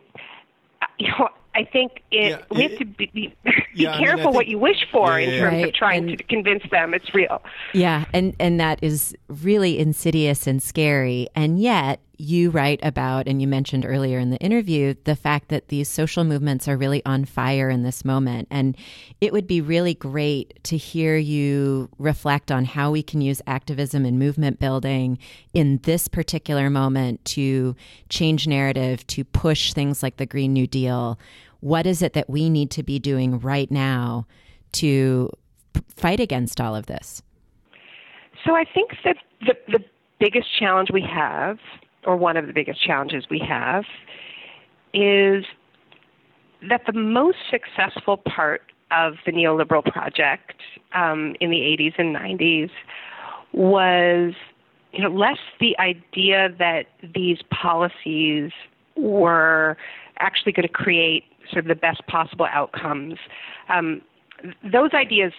you 0.97 1.09
know, 1.09 1.29
I 1.53 1.65
think 1.65 2.01
it, 2.11 2.31
yeah, 2.31 2.41
we 2.49 2.63
have 2.63 2.77
to 2.77 2.85
be, 2.85 3.11
be, 3.13 3.35
yeah, 3.75 3.97
careful 3.97 4.03
I 4.03 4.15
mean, 4.15 4.23
think, 4.23 4.35
what 4.35 4.47
you 4.47 4.57
wish 4.59 4.87
for 4.91 5.19
yeah, 5.19 5.27
in 5.27 5.39
terms 5.39 5.53
right. 5.55 5.67
of 5.67 5.73
trying 5.73 6.09
and, 6.09 6.17
to 6.17 6.23
convince 6.23 6.63
them 6.71 6.93
it's 6.93 7.13
real. 7.13 7.41
Yeah, 7.73 8.05
and 8.13 8.35
and 8.39 8.59
that 8.59 8.79
is 8.81 9.15
really 9.27 9.79
insidious 9.79 10.47
and 10.47 10.63
scary. 10.63 11.27
And 11.35 11.59
yet, 11.59 11.99
you 12.21 12.51
write 12.51 12.79
about, 12.83 13.27
and 13.27 13.41
you 13.41 13.47
mentioned 13.47 13.85
earlier 13.85 14.19
in 14.19 14.29
the 14.29 14.37
interview, 14.37 14.93
the 15.05 15.15
fact 15.15 15.49
that 15.49 15.69
these 15.69 15.89
social 15.89 16.23
movements 16.23 16.67
are 16.67 16.77
really 16.77 17.03
on 17.05 17.25
fire 17.25 17.69
in 17.69 17.81
this 17.81 18.05
moment. 18.05 18.47
And 18.51 18.77
it 19.19 19.33
would 19.33 19.47
be 19.47 19.59
really 19.59 19.95
great 19.95 20.63
to 20.65 20.77
hear 20.77 21.17
you 21.17 21.89
reflect 21.97 22.51
on 22.51 22.65
how 22.65 22.91
we 22.91 23.01
can 23.01 23.21
use 23.21 23.41
activism 23.47 24.05
and 24.05 24.19
movement 24.19 24.59
building 24.59 25.17
in 25.53 25.79
this 25.83 26.07
particular 26.07 26.69
moment 26.69 27.25
to 27.25 27.75
change 28.09 28.47
narrative, 28.47 29.05
to 29.07 29.23
push 29.23 29.73
things 29.73 30.03
like 30.03 30.17
the 30.17 30.27
Green 30.27 30.53
New 30.53 30.67
Deal. 30.67 31.17
What 31.59 31.87
is 31.87 32.01
it 32.01 32.13
that 32.13 32.29
we 32.29 32.49
need 32.49 32.69
to 32.71 32.83
be 32.83 32.99
doing 32.99 33.39
right 33.39 33.71
now 33.71 34.27
to 34.73 35.31
fight 35.95 36.19
against 36.19 36.61
all 36.61 36.75
of 36.75 36.85
this? 36.85 37.23
So 38.45 38.55
I 38.55 38.63
think 38.63 38.91
that 39.03 39.17
the, 39.41 39.55
the 39.67 39.83
biggest 40.19 40.47
challenge 40.59 40.89
we 40.93 41.01
have 41.01 41.57
or 42.05 42.15
one 42.15 42.37
of 42.37 42.47
the 42.47 42.53
biggest 42.53 42.83
challenges 42.83 43.25
we 43.29 43.39
have, 43.39 43.83
is 44.93 45.45
that 46.69 46.81
the 46.85 46.93
most 46.93 47.37
successful 47.49 48.17
part 48.17 48.61
of 48.91 49.15
the 49.25 49.31
neoliberal 49.31 49.83
project 49.83 50.55
um, 50.93 51.35
in 51.39 51.49
the 51.49 51.57
80s 51.57 51.93
and 51.97 52.15
90s 52.15 52.69
was 53.53 54.33
you 54.91 55.01
know 55.01 55.09
less 55.09 55.37
the 55.59 55.77
idea 55.79 56.49
that 56.59 56.85
these 57.13 57.39
policies 57.49 58.51
were 58.95 59.77
actually 60.19 60.51
going 60.51 60.67
to 60.67 60.73
create 60.73 61.23
sort 61.49 61.65
of 61.65 61.67
the 61.67 61.75
best 61.75 62.05
possible 62.07 62.45
outcomes. 62.51 63.17
Um, 63.69 64.01
those 64.63 64.91
ideas 64.93 65.33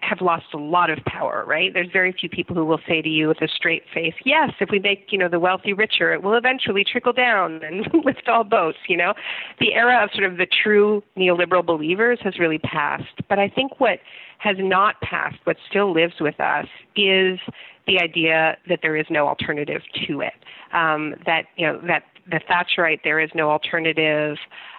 have 0.00 0.20
lost 0.20 0.46
a 0.54 0.56
lot 0.56 0.90
of 0.90 0.98
power, 1.04 1.44
right? 1.46 1.72
There's 1.72 1.90
very 1.92 2.12
few 2.12 2.28
people 2.28 2.54
who 2.54 2.64
will 2.64 2.80
say 2.86 3.02
to 3.02 3.08
you 3.08 3.28
with 3.28 3.40
a 3.42 3.48
straight 3.48 3.82
face, 3.92 4.14
yes, 4.24 4.50
if 4.60 4.70
we 4.70 4.78
make, 4.78 5.08
you 5.10 5.18
know, 5.18 5.28
the 5.28 5.40
wealthy 5.40 5.72
richer, 5.72 6.12
it 6.12 6.22
will 6.22 6.34
eventually 6.34 6.84
trickle 6.84 7.12
down 7.12 7.62
and 7.62 7.86
lift 8.04 8.28
all 8.28 8.44
boats, 8.44 8.78
you 8.88 8.96
know? 8.96 9.14
The 9.60 9.74
era 9.74 10.02
of 10.04 10.10
sort 10.12 10.30
of 10.30 10.38
the 10.38 10.46
true 10.46 11.02
neoliberal 11.16 11.64
believers 11.64 12.18
has 12.22 12.38
really 12.38 12.58
passed. 12.58 13.26
But 13.28 13.38
I 13.38 13.48
think 13.48 13.80
what 13.80 13.98
has 14.38 14.56
not 14.58 15.00
passed, 15.00 15.38
what 15.44 15.56
still 15.68 15.92
lives 15.92 16.14
with 16.20 16.38
us, 16.40 16.66
is 16.94 17.38
the 17.86 17.98
idea 18.00 18.56
that 18.68 18.80
there 18.82 18.96
is 18.96 19.06
no 19.10 19.28
alternative 19.28 19.82
to 20.06 20.20
it. 20.20 20.34
Um, 20.72 21.14
that, 21.24 21.44
you 21.56 21.66
know, 21.66 21.80
that 21.86 22.02
the 22.30 22.40
Thatcherite, 22.50 23.00
there 23.04 23.20
is 23.20 23.30
no 23.34 23.50
alternative. 23.50 24.36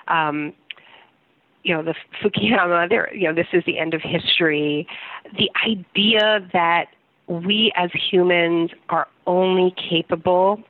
Um, 0.08 0.54
you 1.64 1.76
know, 1.76 1.84
the 1.84 1.96
Fukuyama, 2.22 2.90
there, 2.90 3.14
you 3.14 3.28
know, 3.28 3.34
this 3.34 3.48
is 3.54 3.64
the 3.66 3.78
end 3.78 3.94
of 3.94 4.02
history. 4.02 4.88
The 5.38 5.50
idea 5.66 6.48
that 6.54 6.88
we 7.28 7.72
as 7.76 7.90
humans 7.94 8.72
are 8.90 9.08
only 9.26 9.74
capable 9.90 10.62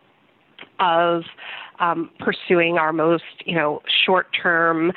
of 0.80 1.24
um, 1.80 2.10
pursuing 2.20 2.78
our 2.78 2.92
most, 2.92 3.24
you 3.46 3.56
know, 3.56 3.82
short-term, 4.06 4.92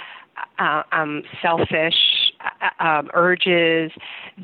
uh, 0.58 0.82
um, 0.92 1.22
selfish 1.42 1.94
uh, 2.40 2.84
um, 2.84 3.10
urges. 3.14 3.90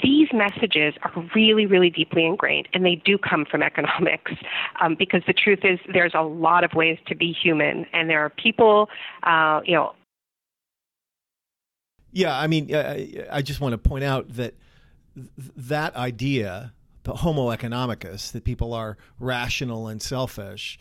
These 0.02 0.28
messages 0.32 0.94
are 1.02 1.12
really, 1.34 1.66
really 1.66 1.90
deeply 1.90 2.26
ingrained, 2.26 2.68
and 2.74 2.84
they 2.84 2.96
do 2.96 3.16
come 3.18 3.44
from 3.50 3.62
economics. 3.62 4.32
Um, 4.78 4.94
because 4.94 5.22
the 5.26 5.32
truth 5.32 5.60
is, 5.62 5.78
there's 5.90 6.12
a 6.14 6.20
lot 6.20 6.62
of 6.62 6.74
ways 6.74 6.98
to 7.06 7.14
be 7.14 7.32
human, 7.32 7.86
and 7.94 8.10
there 8.10 8.20
are 8.20 8.28
people, 8.28 8.90
uh, 9.22 9.60
you 9.64 9.72
know, 9.72 9.94
yeah, 12.16 12.34
I 12.34 12.46
mean, 12.46 12.74
I 12.74 13.42
just 13.42 13.60
want 13.60 13.72
to 13.72 13.78
point 13.78 14.02
out 14.02 14.36
that 14.36 14.54
that 15.54 15.94
idea, 15.96 16.72
the 17.02 17.12
Homo 17.12 17.54
economicus, 17.54 18.32
that 18.32 18.42
people 18.42 18.72
are 18.72 18.96
rational 19.20 19.88
and 19.88 20.00
selfish, 20.00 20.78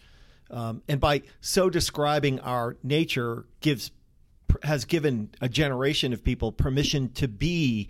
um, 0.50 0.82
and 0.88 1.02
by 1.02 1.24
so 1.42 1.70
describing 1.70 2.40
our 2.40 2.78
nature, 2.84 3.46
gives 3.60 3.92
has 4.64 4.86
given 4.86 5.30
a 5.42 5.50
generation 5.50 6.14
of 6.14 6.24
people 6.24 6.54
permission 6.54 7.10
to 7.16 7.28
be 7.28 7.90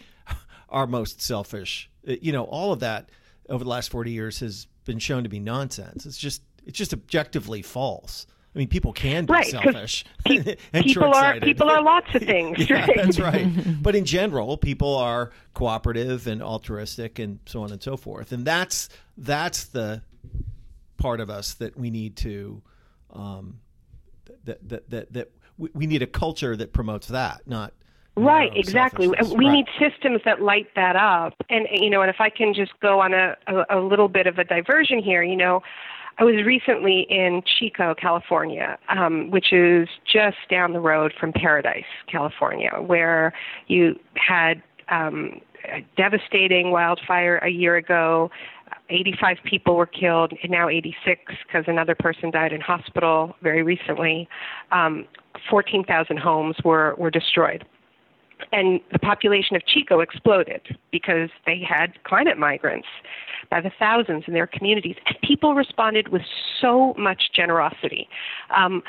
our 0.69 0.87
most 0.87 1.21
selfish. 1.21 1.87
Uh, 2.07 2.13
you 2.19 2.31
know, 2.31 2.45
all 2.45 2.73
of 2.73 2.79
that 2.79 3.09
over 3.47 3.63
the 3.63 3.69
last 3.69 3.91
forty 3.91 4.09
years 4.09 4.39
has 4.39 4.65
been 4.85 4.97
shown 4.97 5.21
to 5.21 5.29
be 5.29 5.39
nonsense. 5.39 6.07
It's 6.07 6.17
just 6.17 6.41
it's 6.65 6.79
just 6.79 6.93
objectively 6.93 7.61
false. 7.61 8.25
I 8.55 8.59
mean, 8.59 8.67
people 8.69 8.93
can 8.93 9.25
be 9.25 9.33
right, 9.33 9.45
selfish. 9.45 10.05
Pe- 10.25 10.55
people 10.73 11.13
are 11.13 11.39
people 11.41 11.69
are 11.69 11.83
lots 11.83 12.07
of 12.15 12.21
things. 12.23 12.69
yeah, 12.69 12.85
right? 12.85 12.91
that's 12.95 13.19
right. 13.19 13.47
But 13.81 13.95
in 13.95 14.05
general, 14.05 14.57
people 14.57 14.95
are 14.95 15.31
cooperative 15.53 16.25
and 16.25 16.41
altruistic, 16.41 17.19
and 17.19 17.39
so 17.45 17.63
on 17.63 17.71
and 17.71 17.83
so 17.83 17.97
forth. 17.97 18.31
And 18.31 18.45
that's 18.45 18.87
that's 19.17 19.65
the 19.65 20.01
part 20.97 21.19
of 21.19 21.29
us 21.29 21.55
that 21.55 21.77
we 21.77 21.89
need 21.89 22.15
to 22.17 22.61
um, 23.13 23.59
that 24.45 24.67
that 24.69 24.89
that 24.89 25.13
that 25.13 25.31
we 25.57 25.85
need 25.85 26.01
a 26.01 26.07
culture 26.07 26.55
that 26.55 26.71
promotes 26.71 27.07
that, 27.09 27.41
not 27.45 27.73
Right, 28.17 28.51
exactly. 28.55 29.09
We 29.09 29.15
right. 29.15 29.37
need 29.37 29.65
systems 29.77 30.21
that 30.23 30.41
light 30.41 30.67
that 30.75 30.95
up. 30.95 31.33
And 31.49 31.67
you 31.69 31.89
know, 31.89 32.01
and 32.01 32.09
if 32.09 32.21
I 32.21 32.29
can 32.29 32.53
just 32.53 32.71
go 32.79 33.01
on 33.01 33.13
a, 33.13 33.35
a, 33.47 33.77
a 33.77 33.79
little 33.79 34.07
bit 34.07 34.25
of 34.25 34.39
a 34.39 34.45
diversion 34.45 34.99
here, 34.99 35.21
you 35.21 35.35
know, 35.35 35.61
I 36.17 36.23
was 36.23 36.45
recently 36.45 37.05
in 37.09 37.41
Chico, 37.59 37.93
California, 37.93 38.77
um, 38.89 39.29
which 39.31 39.51
is 39.51 39.89
just 40.11 40.37
down 40.49 40.71
the 40.71 40.79
road 40.79 41.13
from 41.19 41.33
Paradise, 41.33 41.83
California, 42.09 42.71
where 42.79 43.33
you 43.67 43.99
had 44.15 44.63
um, 44.89 45.41
a 45.65 45.85
devastating 45.97 46.71
wildfire 46.71 47.37
a 47.39 47.49
year 47.49 47.75
ago. 47.75 48.31
85 48.89 49.37
people 49.43 49.75
were 49.75 49.85
killed, 49.85 50.31
and 50.41 50.51
now 50.51 50.69
86 50.69 51.21
because 51.45 51.65
another 51.67 51.95
person 51.95 52.31
died 52.31 52.53
in 52.53 52.61
hospital 52.61 53.35
very 53.41 53.63
recently. 53.63 54.29
Um, 54.71 55.05
14,000 55.49 56.17
homes 56.17 56.55
were, 56.63 56.95
were 56.97 57.11
destroyed 57.11 57.65
and 58.51 58.79
the 58.91 58.99
population 58.99 59.55
of 59.55 59.65
Chico 59.65 59.99
exploded 59.99 60.77
because 60.91 61.29
they 61.45 61.59
had 61.59 62.03
climate 62.03 62.37
migrants 62.37 62.87
by 63.49 63.61
the 63.61 63.71
thousands 63.77 64.23
in 64.27 64.33
their 64.33 64.47
communities. 64.47 64.95
And 65.05 65.17
people 65.21 65.53
responded 65.55 66.09
with 66.09 66.23
so 66.59 66.93
much 66.97 67.31
generosity. 67.33 68.09
Um, 68.55 68.83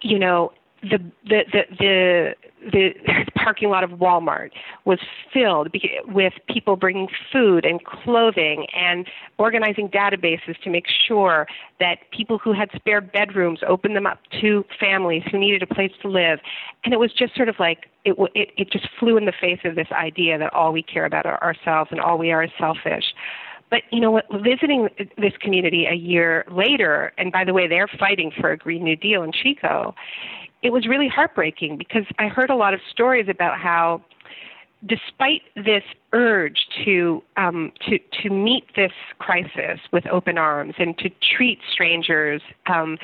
you 0.00 0.18
know, 0.18 0.52
the 0.82 0.98
the 1.24 1.64
the 1.78 2.34
the, 2.72 2.90
parking 3.36 3.70
lot 3.70 3.82
of 3.82 3.90
Walmart 3.90 4.50
was 4.84 5.00
filled 5.32 5.68
with 6.06 6.32
people 6.48 6.76
bringing 6.76 7.08
food 7.32 7.64
and 7.64 7.84
clothing 7.84 8.66
and 8.72 9.06
organizing 9.38 9.88
databases 9.88 10.60
to 10.62 10.70
make 10.70 10.86
sure 11.08 11.46
that 11.80 11.96
people 12.12 12.38
who 12.38 12.52
had 12.52 12.70
spare 12.74 13.00
bedrooms 13.00 13.60
opened 13.66 13.96
them 13.96 14.06
up 14.06 14.20
to 14.40 14.64
families 14.78 15.22
who 15.30 15.38
needed 15.38 15.62
a 15.62 15.66
place 15.66 15.90
to 16.02 16.08
live. 16.08 16.38
And 16.84 16.94
it 16.94 16.98
was 17.00 17.12
just 17.12 17.34
sort 17.34 17.48
of 17.48 17.56
like 17.58 17.86
it 18.04 18.14
it, 18.34 18.50
it 18.56 18.70
just 18.70 18.88
flew 18.98 19.16
in 19.16 19.24
the 19.24 19.32
face 19.40 19.60
of 19.64 19.74
this 19.74 19.88
idea 19.92 20.38
that 20.38 20.52
all 20.52 20.72
we 20.72 20.82
care 20.82 21.04
about 21.04 21.26
are 21.26 21.42
ourselves 21.42 21.90
and 21.90 22.00
all 22.00 22.18
we 22.18 22.30
are 22.30 22.44
is 22.44 22.50
selfish. 22.58 23.14
But 23.70 23.84
you 23.90 24.00
know 24.00 24.10
what? 24.10 24.26
Visiting 24.30 24.90
this 25.16 25.32
community 25.40 25.86
a 25.86 25.94
year 25.94 26.44
later, 26.50 27.12
and 27.16 27.32
by 27.32 27.42
the 27.42 27.54
way, 27.54 27.66
they're 27.66 27.88
fighting 27.98 28.30
for 28.38 28.52
a 28.52 28.56
Green 28.56 28.84
New 28.84 28.96
Deal 28.96 29.22
in 29.22 29.32
Chico 29.32 29.94
it 30.62 30.72
was 30.72 30.86
really 30.86 31.08
heartbreaking 31.08 31.76
because 31.76 32.04
I 32.18 32.28
heard 32.28 32.50
a 32.50 32.56
lot 32.56 32.74
of 32.74 32.80
stories 32.90 33.28
about 33.28 33.58
how 33.58 34.02
despite 34.86 35.42
this 35.54 35.84
urge 36.12 36.66
to 36.84 37.22
um, 37.36 37.72
to 37.88 37.98
to 38.22 38.30
meet 38.30 38.64
this 38.74 38.92
crisis 39.18 39.78
with 39.92 40.06
open 40.06 40.38
arms 40.38 40.74
and 40.78 40.96
to 40.98 41.10
treat 41.36 41.58
strangers 41.72 42.42
um, 42.66 42.98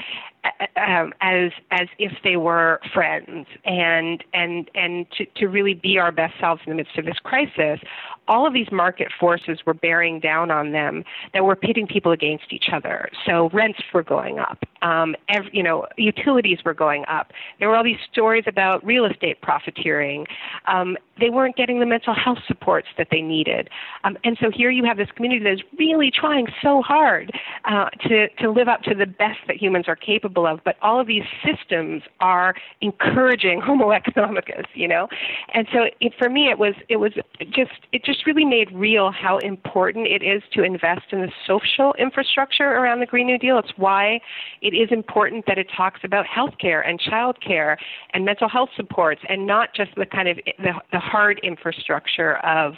um, 0.76 1.12
as 1.20 1.50
as 1.70 1.88
if 1.98 2.12
they 2.24 2.36
were 2.36 2.80
friends 2.92 3.46
and 3.64 4.24
and 4.34 4.70
and 4.74 5.06
to, 5.16 5.24
to 5.36 5.46
really 5.46 5.74
be 5.74 5.98
our 5.98 6.10
best 6.10 6.34
selves 6.40 6.60
in 6.66 6.70
the 6.70 6.76
midst 6.76 6.98
of 6.98 7.04
this 7.04 7.18
crisis, 7.22 7.80
all 8.28 8.46
of 8.46 8.52
these 8.52 8.70
market 8.70 9.08
forces 9.18 9.58
were 9.66 9.74
bearing 9.74 10.20
down 10.20 10.50
on 10.50 10.72
them 10.72 11.04
that 11.34 11.44
were 11.44 11.56
pitting 11.56 11.86
people 11.86 12.12
against 12.12 12.52
each 12.52 12.66
other. 12.72 13.08
So 13.26 13.50
rents 13.52 13.80
were 13.92 14.02
going 14.02 14.38
up, 14.38 14.58
um, 14.82 15.16
every, 15.28 15.50
you 15.52 15.62
know, 15.62 15.86
utilities 15.96 16.58
were 16.64 16.74
going 16.74 17.04
up. 17.08 17.32
There 17.58 17.68
were 17.68 17.76
all 17.76 17.84
these 17.84 17.98
stories 18.12 18.44
about 18.46 18.84
real 18.84 19.04
estate 19.04 19.40
profiteering. 19.40 20.26
Um, 20.66 20.96
they 21.18 21.30
weren't 21.30 21.56
getting 21.56 21.80
the 21.80 21.86
mental 21.86 22.14
health 22.14 22.38
supports 22.46 22.88
that 22.96 23.08
they 23.10 23.20
needed. 23.20 23.68
Um, 24.04 24.16
and 24.24 24.36
so 24.40 24.50
here 24.50 24.70
you 24.70 24.84
have 24.84 24.96
this 24.96 25.08
community 25.16 25.42
that 25.44 25.52
is 25.52 25.62
really 25.78 26.10
trying 26.10 26.46
so 26.62 26.82
hard 26.82 27.32
uh, 27.64 27.90
to, 28.08 28.28
to 28.40 28.50
live 28.50 28.68
up 28.68 28.82
to 28.82 28.94
the 28.94 29.06
best 29.06 29.38
that 29.48 29.56
humans 29.56 29.86
are 29.88 29.96
capable 29.96 30.46
of. 30.46 30.60
But 30.64 30.76
all 30.82 31.00
of 31.00 31.06
these 31.06 31.24
systems 31.44 32.02
are 32.20 32.54
encouraging 32.80 33.60
Homo 33.64 33.88
economicus, 33.90 34.66
you 34.74 34.86
know. 34.86 35.08
And 35.54 35.66
so 35.72 35.86
it, 36.00 36.12
for 36.18 36.28
me, 36.28 36.50
it 36.50 36.58
was 36.58 36.74
it 36.88 36.96
was 36.96 37.12
just 37.50 37.72
it 37.92 38.04
just 38.04 38.17
really 38.26 38.44
made 38.44 38.70
real 38.72 39.10
how 39.10 39.38
important 39.38 40.06
it 40.06 40.22
is 40.22 40.42
to 40.54 40.62
invest 40.62 41.06
in 41.12 41.20
the 41.20 41.32
social 41.46 41.94
infrastructure 41.98 42.64
around 42.64 43.00
the 43.00 43.06
Green 43.06 43.26
New 43.26 43.38
Deal. 43.38 43.58
It's 43.58 43.72
why 43.76 44.20
it 44.62 44.74
is 44.74 44.88
important 44.90 45.44
that 45.46 45.58
it 45.58 45.68
talks 45.76 46.00
about 46.04 46.26
healthcare 46.26 46.86
and 46.88 47.00
childcare 47.00 47.76
and 48.14 48.24
mental 48.24 48.48
health 48.48 48.70
supports, 48.76 49.20
and 49.28 49.46
not 49.46 49.74
just 49.74 49.94
the 49.96 50.06
kind 50.06 50.28
of 50.28 50.36
the, 50.58 50.72
the 50.92 50.98
hard 50.98 51.40
infrastructure 51.42 52.36
of 52.38 52.74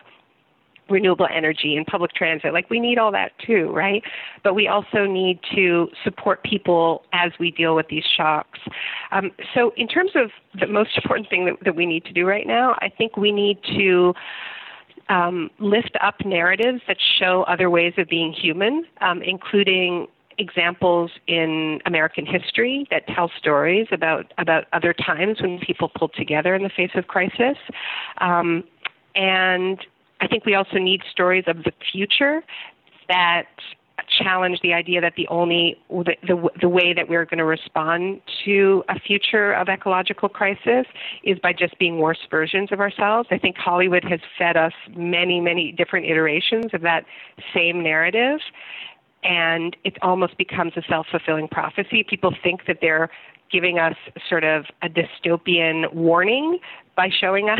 renewable 0.90 1.28
energy 1.32 1.76
and 1.76 1.86
public 1.86 2.12
transit. 2.12 2.52
Like 2.52 2.68
we 2.68 2.80
need 2.80 2.98
all 2.98 3.12
that 3.12 3.32
too, 3.46 3.70
right? 3.72 4.02
But 4.42 4.54
we 4.54 4.68
also 4.68 5.06
need 5.06 5.38
to 5.54 5.88
support 6.04 6.42
people 6.42 7.04
as 7.12 7.32
we 7.38 7.50
deal 7.50 7.74
with 7.74 7.86
these 7.88 8.04
shocks. 8.16 8.58
Um, 9.12 9.30
so, 9.54 9.72
in 9.76 9.88
terms 9.88 10.10
of 10.14 10.30
the 10.58 10.66
most 10.66 10.90
important 10.96 11.30
thing 11.30 11.46
that, 11.46 11.54
that 11.64 11.76
we 11.76 11.86
need 11.86 12.04
to 12.06 12.12
do 12.12 12.26
right 12.26 12.46
now, 12.46 12.76
I 12.80 12.88
think 12.88 13.16
we 13.16 13.32
need 13.32 13.58
to. 13.76 14.12
Um, 15.10 15.50
lift 15.58 15.96
up 16.00 16.14
narratives 16.24 16.80
that 16.86 16.96
show 17.18 17.42
other 17.48 17.68
ways 17.68 17.94
of 17.98 18.08
being 18.08 18.32
human, 18.32 18.84
um, 19.00 19.22
including 19.22 20.06
examples 20.38 21.10
in 21.26 21.80
American 21.84 22.24
history 22.24 22.86
that 22.90 23.06
tell 23.08 23.30
stories 23.36 23.86
about 23.92 24.32
about 24.38 24.64
other 24.72 24.94
times 24.94 25.42
when 25.42 25.58
people 25.58 25.90
pulled 25.94 26.14
together 26.14 26.54
in 26.54 26.62
the 26.62 26.70
face 26.70 26.92
of 26.94 27.08
crisis. 27.08 27.58
Um, 28.18 28.64
and 29.14 29.84
I 30.20 30.26
think 30.26 30.46
we 30.46 30.54
also 30.54 30.78
need 30.78 31.02
stories 31.10 31.44
of 31.46 31.64
the 31.64 31.72
future 31.92 32.42
that 33.08 33.48
challenge 34.22 34.60
the 34.62 34.72
idea 34.72 35.00
that 35.00 35.14
the 35.16 35.26
only 35.28 35.76
the, 35.88 36.16
the, 36.26 36.48
the 36.60 36.68
way 36.68 36.92
that 36.92 37.08
we're 37.08 37.24
going 37.24 37.38
to 37.38 37.44
respond 37.44 38.20
to 38.44 38.82
a 38.88 38.98
future 38.98 39.52
of 39.52 39.68
ecological 39.68 40.28
crisis 40.28 40.86
is 41.24 41.38
by 41.38 41.52
just 41.52 41.78
being 41.78 41.98
worse 41.98 42.18
versions 42.30 42.70
of 42.72 42.80
ourselves. 42.80 43.28
I 43.30 43.38
think 43.38 43.56
Hollywood 43.56 44.04
has 44.04 44.20
fed 44.38 44.56
us 44.56 44.72
many 44.96 45.40
many 45.40 45.72
different 45.72 46.06
iterations 46.06 46.66
of 46.72 46.82
that 46.82 47.04
same 47.54 47.82
narrative 47.82 48.40
and 49.22 49.76
it 49.84 49.98
almost 50.02 50.38
becomes 50.38 50.72
a 50.76 50.82
self-fulfilling 50.88 51.48
prophecy. 51.48 52.04
People 52.08 52.34
think 52.42 52.66
that 52.66 52.78
they're 52.80 53.10
giving 53.50 53.78
us 53.78 53.96
sort 54.28 54.44
of 54.44 54.64
a 54.82 54.88
dystopian 54.88 55.92
warning 55.92 56.58
by 57.00 57.08
showing 57.18 57.48
us 57.48 57.58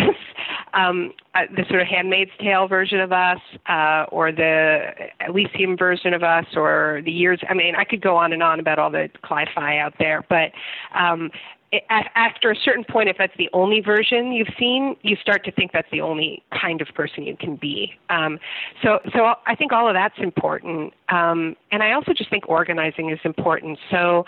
um, 0.74 1.14
uh, 1.34 1.44
the 1.56 1.64
sort 1.70 1.80
of 1.80 1.86
Handmaid's 1.86 2.30
Tale 2.40 2.68
version 2.68 3.00
of 3.00 3.10
us, 3.10 3.38
uh, 3.70 4.04
or 4.12 4.32
the 4.32 4.80
Elysium 5.26 5.78
version 5.78 6.12
of 6.12 6.22
us, 6.22 6.44
or 6.54 7.00
the 7.06 7.10
years. 7.10 7.40
I 7.48 7.54
mean, 7.54 7.74
I 7.74 7.84
could 7.84 8.02
go 8.02 8.18
on 8.18 8.34
and 8.34 8.42
on 8.42 8.60
about 8.60 8.78
all 8.78 8.90
the 8.90 9.08
cli-fi 9.22 9.78
out 9.78 9.94
there, 9.98 10.26
but 10.28 10.52
um, 10.94 11.30
it, 11.72 11.84
after 11.88 12.50
a 12.50 12.54
certain 12.54 12.84
point, 12.84 13.08
if 13.08 13.16
that's 13.16 13.32
the 13.38 13.48
only 13.54 13.80
version 13.80 14.30
you've 14.32 14.54
seen, 14.58 14.94
you 15.00 15.16
start 15.16 15.42
to 15.46 15.52
think 15.52 15.72
that's 15.72 15.90
the 15.90 16.02
only 16.02 16.42
kind 16.60 16.82
of 16.82 16.88
person 16.88 17.22
you 17.22 17.34
can 17.34 17.56
be. 17.56 17.94
Um, 18.10 18.38
so, 18.82 18.98
so 19.14 19.36
I 19.46 19.54
think 19.54 19.72
all 19.72 19.88
of 19.88 19.94
that's 19.94 20.18
important, 20.18 20.92
um, 21.08 21.56
and 21.72 21.82
I 21.82 21.92
also 21.92 22.12
just 22.12 22.28
think 22.28 22.46
organizing 22.46 23.08
is 23.08 23.20
important. 23.24 23.78
So, 23.90 24.26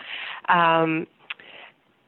um, 0.49 1.07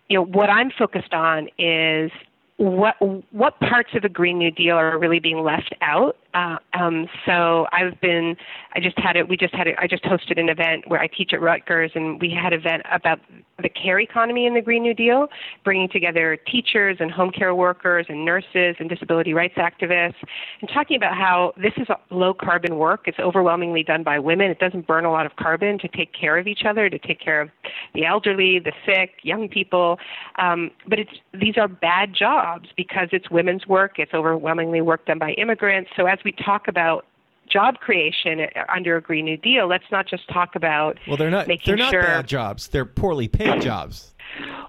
you 0.09 0.17
know, 0.17 0.25
what 0.25 0.49
I'm 0.49 0.71
focused 0.71 1.13
on 1.13 1.49
is 1.59 2.11
what 2.57 2.95
what 3.33 3.59
parts 3.59 3.91
of 3.95 4.03
the 4.03 4.09
Green 4.09 4.39
New 4.39 4.51
Deal 4.51 4.77
are 4.77 4.97
really 4.97 5.19
being 5.19 5.43
left 5.43 5.75
out. 5.81 6.17
Uh, 6.35 6.57
um, 6.73 7.07
so 7.27 7.67
I've 7.71 8.01
been, 8.01 8.37
I 8.75 8.81
just 8.81 8.99
had 8.99 9.15
it. 9.15 9.29
We 9.29 9.37
just 9.37 9.55
had 9.55 9.69
it. 9.69 9.77
I 9.79 9.87
just 9.87 10.03
hosted 10.03 10.39
an 10.39 10.49
event 10.49 10.89
where 10.89 11.01
I 11.01 11.07
teach 11.07 11.33
at 11.33 11.41
Rutgers, 11.41 11.93
and 11.95 12.21
we 12.21 12.31
had 12.31 12.53
an 12.53 12.59
event 12.59 12.83
about 12.93 13.21
the 13.63 13.69
care 13.69 14.01
economy 14.01 14.47
in 14.47 14.55
the 14.55 14.61
Green 14.61 14.83
New 14.83 14.95
Deal, 14.95 15.29
bringing 15.63 15.89
together 15.89 16.37
teachers 16.37 16.97
and 16.99 17.11
home 17.11 17.31
care 17.31 17.55
workers 17.55 18.07
and 18.09 18.25
nurses 18.25 18.75
and 18.81 18.89
disability 18.89 19.33
rights 19.33 19.55
activists, 19.55 20.17
and 20.61 20.69
talking 20.73 20.97
about 20.97 21.15
how 21.15 21.53
this 21.57 21.73
is 21.77 21.87
low 22.11 22.35
carbon 22.35 22.79
work. 22.79 23.03
It's 23.07 23.19
overwhelmingly 23.21 23.85
done 23.85 24.03
by 24.03 24.19
women. 24.19 24.51
It 24.51 24.59
doesn't 24.59 24.89
burn 24.89 25.05
a 25.05 25.13
lot 25.13 25.27
of 25.27 25.37
carbon 25.37 25.79
to 25.79 25.89
take 25.89 26.13
care 26.13 26.37
of 26.37 26.49
each 26.49 26.63
other, 26.69 26.91
to 26.91 26.99
take 26.99 27.21
care 27.21 27.41
of 27.41 27.51
the 27.95 28.07
elderly, 28.07 28.59
the 28.59 28.73
sick, 28.85 29.13
young 29.23 29.49
people. 29.49 29.99
Um, 30.41 30.73
but 30.89 30.99
it's 30.99 31.13
these 31.33 31.57
are 31.57 31.69
bad 31.69 32.13
jobs 32.13 32.44
because 32.77 33.09
it's 33.13 33.31
women's 33.31 33.67
work. 33.67 33.99
It's 33.99 34.15
overwhelmingly 34.15 34.81
work 34.81 35.07
done 35.07 35.19
by 35.19 35.33
immigrants. 35.33 35.91
So 35.97 36.07
as 36.07 36.19
we 36.25 36.33
talk 36.33 36.69
about 36.69 37.07
job 37.51 37.77
creation 37.79 38.47
under 38.75 38.97
a 38.97 39.01
Green 39.01 39.25
New 39.25 39.37
Deal, 39.37 39.69
let's 39.69 39.85
not 39.91 40.07
just 40.07 40.29
talk 40.29 40.57
about 40.57 40.99
well, 41.07 41.17
they're 41.17 41.31
not 41.31 41.49
they're 41.65 41.77
not 41.77 41.91
sure, 41.91 42.03
bad 42.03 42.27
jobs; 42.27 42.69
they're 42.69 42.85
poorly 42.85 43.29
paid 43.29 43.61
jobs. 43.63 44.14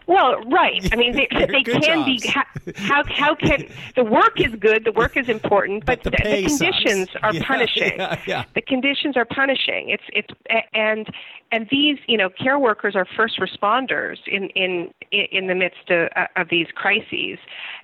Well, 0.08 0.40
right. 0.44 0.88
I 0.92 0.96
mean, 0.96 1.14
they, 1.14 1.28
they 1.32 1.64
can 1.64 1.82
jobs. 1.82 2.06
be. 2.06 2.74
How, 2.76 3.04
how 3.08 3.36
can 3.36 3.66
the 3.96 4.04
work 4.04 4.40
is 4.40 4.54
good? 4.60 4.86
The 4.86 4.92
work 4.92 5.18
is 5.18 5.30
important, 5.30 5.86
but, 5.86 6.04
but 6.04 6.14
the, 6.14 6.18
the, 6.24 6.48
conditions 6.48 7.10
sucks. 7.12 7.24
are 7.24 7.34
yeah, 7.34 7.44
punishing. 7.46 7.94
Yeah, 7.98 8.22
yeah. 8.28 8.46
The 8.54 8.62
conditions 8.62 9.18
are 9.18 9.26
punishing. 9.26 9.90
It's 9.90 10.04
it's 10.14 10.30
and 10.74 11.08
and 11.52 11.68
these 11.72 11.98
you 12.08 12.18
know 12.18 12.30
care 12.30 12.60
workers 12.60 12.96
are 12.96 13.06
first 13.16 13.40
responders 13.40 14.18
in 14.28 14.50
in 14.50 14.94
in 15.12 15.48
the 15.48 15.56
midst 15.56 15.90
of, 15.90 16.10
of 16.36 16.50
these 16.50 16.68
crises. 16.76 17.40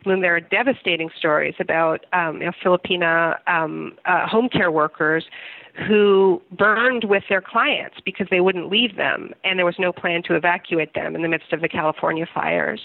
I 0.05 0.09
mean, 0.09 0.21
there 0.21 0.35
are 0.35 0.41
devastating 0.41 1.09
stories 1.17 1.55
about 1.59 2.05
um, 2.13 2.41
you 2.41 2.45
know, 2.45 2.51
Filipina 2.63 3.37
um, 3.47 3.93
uh, 4.05 4.27
home 4.27 4.49
care 4.49 4.71
workers 4.71 5.25
who 5.87 6.41
burned 6.51 7.05
with 7.05 7.23
their 7.29 7.41
clients 7.41 7.97
because 8.03 8.27
they 8.29 8.41
wouldn't 8.41 8.69
leave 8.69 8.95
them, 8.95 9.31
and 9.43 9.57
there 9.57 9.65
was 9.65 9.75
no 9.79 9.91
plan 9.91 10.21
to 10.23 10.35
evacuate 10.35 10.93
them 10.93 11.15
in 11.15 11.21
the 11.21 11.27
midst 11.27 11.53
of 11.53 11.61
the 11.61 11.69
California 11.69 12.25
fires. 12.33 12.81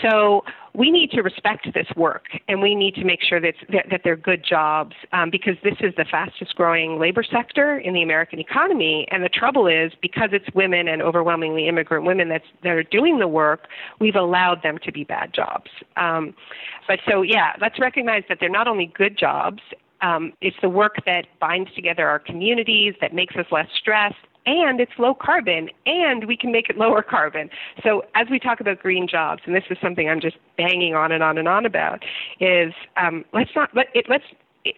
So 0.00 0.44
we 0.74 0.90
need 0.90 1.10
to 1.10 1.22
respect 1.22 1.68
this 1.74 1.86
work, 1.96 2.24
and 2.48 2.62
we 2.62 2.74
need 2.74 2.94
to 2.94 3.04
make 3.04 3.20
sure 3.22 3.40
that 3.40 3.54
that, 3.70 3.86
that 3.90 4.00
they're 4.04 4.16
good 4.16 4.44
jobs 4.48 4.94
um, 5.12 5.30
because 5.30 5.56
this 5.62 5.76
is 5.80 5.94
the 5.96 6.06
fastest 6.10 6.54
growing 6.54 6.98
labor 6.98 7.22
sector 7.22 7.78
in 7.78 7.92
the 7.92 8.02
American 8.02 8.38
economy. 8.38 9.06
And 9.10 9.22
the 9.22 9.28
trouble 9.28 9.66
is 9.66 9.92
because 10.00 10.30
it's 10.32 10.46
women 10.54 10.88
and 10.88 11.02
overwhelmingly 11.02 11.68
immigrant 11.68 12.06
women 12.06 12.28
that's 12.28 12.46
that 12.62 12.70
are 12.70 12.82
doing 12.82 13.18
the 13.18 13.28
work, 13.28 13.68
we've 14.00 14.16
allowed 14.16 14.62
them 14.62 14.78
to 14.84 14.92
be 14.92 15.04
bad 15.04 15.34
jobs. 15.34 15.70
Um, 15.96 16.34
but 16.88 17.00
so 17.10 17.22
yeah, 17.22 17.52
let's 17.60 17.78
recognize 17.78 18.22
that 18.28 18.38
they're 18.40 18.48
not 18.48 18.68
only 18.68 18.86
good 18.86 19.18
jobs 19.18 19.60
um, 20.02 20.32
it's 20.40 20.56
the 20.60 20.68
work 20.68 20.96
that 21.06 21.26
binds 21.40 21.72
together 21.74 22.08
our 22.08 22.18
communities, 22.18 22.94
that 23.00 23.14
makes 23.14 23.36
us 23.36 23.46
less 23.50 23.68
stressed, 23.74 24.16
and 24.46 24.80
it's 24.80 24.92
low 24.98 25.14
carbon, 25.14 25.70
and 25.86 26.26
we 26.26 26.36
can 26.36 26.52
make 26.52 26.68
it 26.68 26.76
lower 26.76 27.02
carbon. 27.08 27.50
So 27.82 28.04
as 28.14 28.28
we 28.30 28.38
talk 28.38 28.60
about 28.60 28.80
green 28.80 29.06
jobs, 29.08 29.42
and 29.46 29.54
this 29.54 29.64
is 29.70 29.78
something 29.80 30.08
I'm 30.08 30.20
just 30.20 30.36
banging 30.56 30.94
on 30.94 31.12
and 31.12 31.22
on 31.22 31.38
and 31.38 31.48
on 31.48 31.64
about, 31.64 32.04
is 32.40 32.72
um, 32.96 33.24
let's 33.32 33.50
not 33.54 33.70
let 33.74 33.86
it, 33.94 34.06
let's 34.08 34.24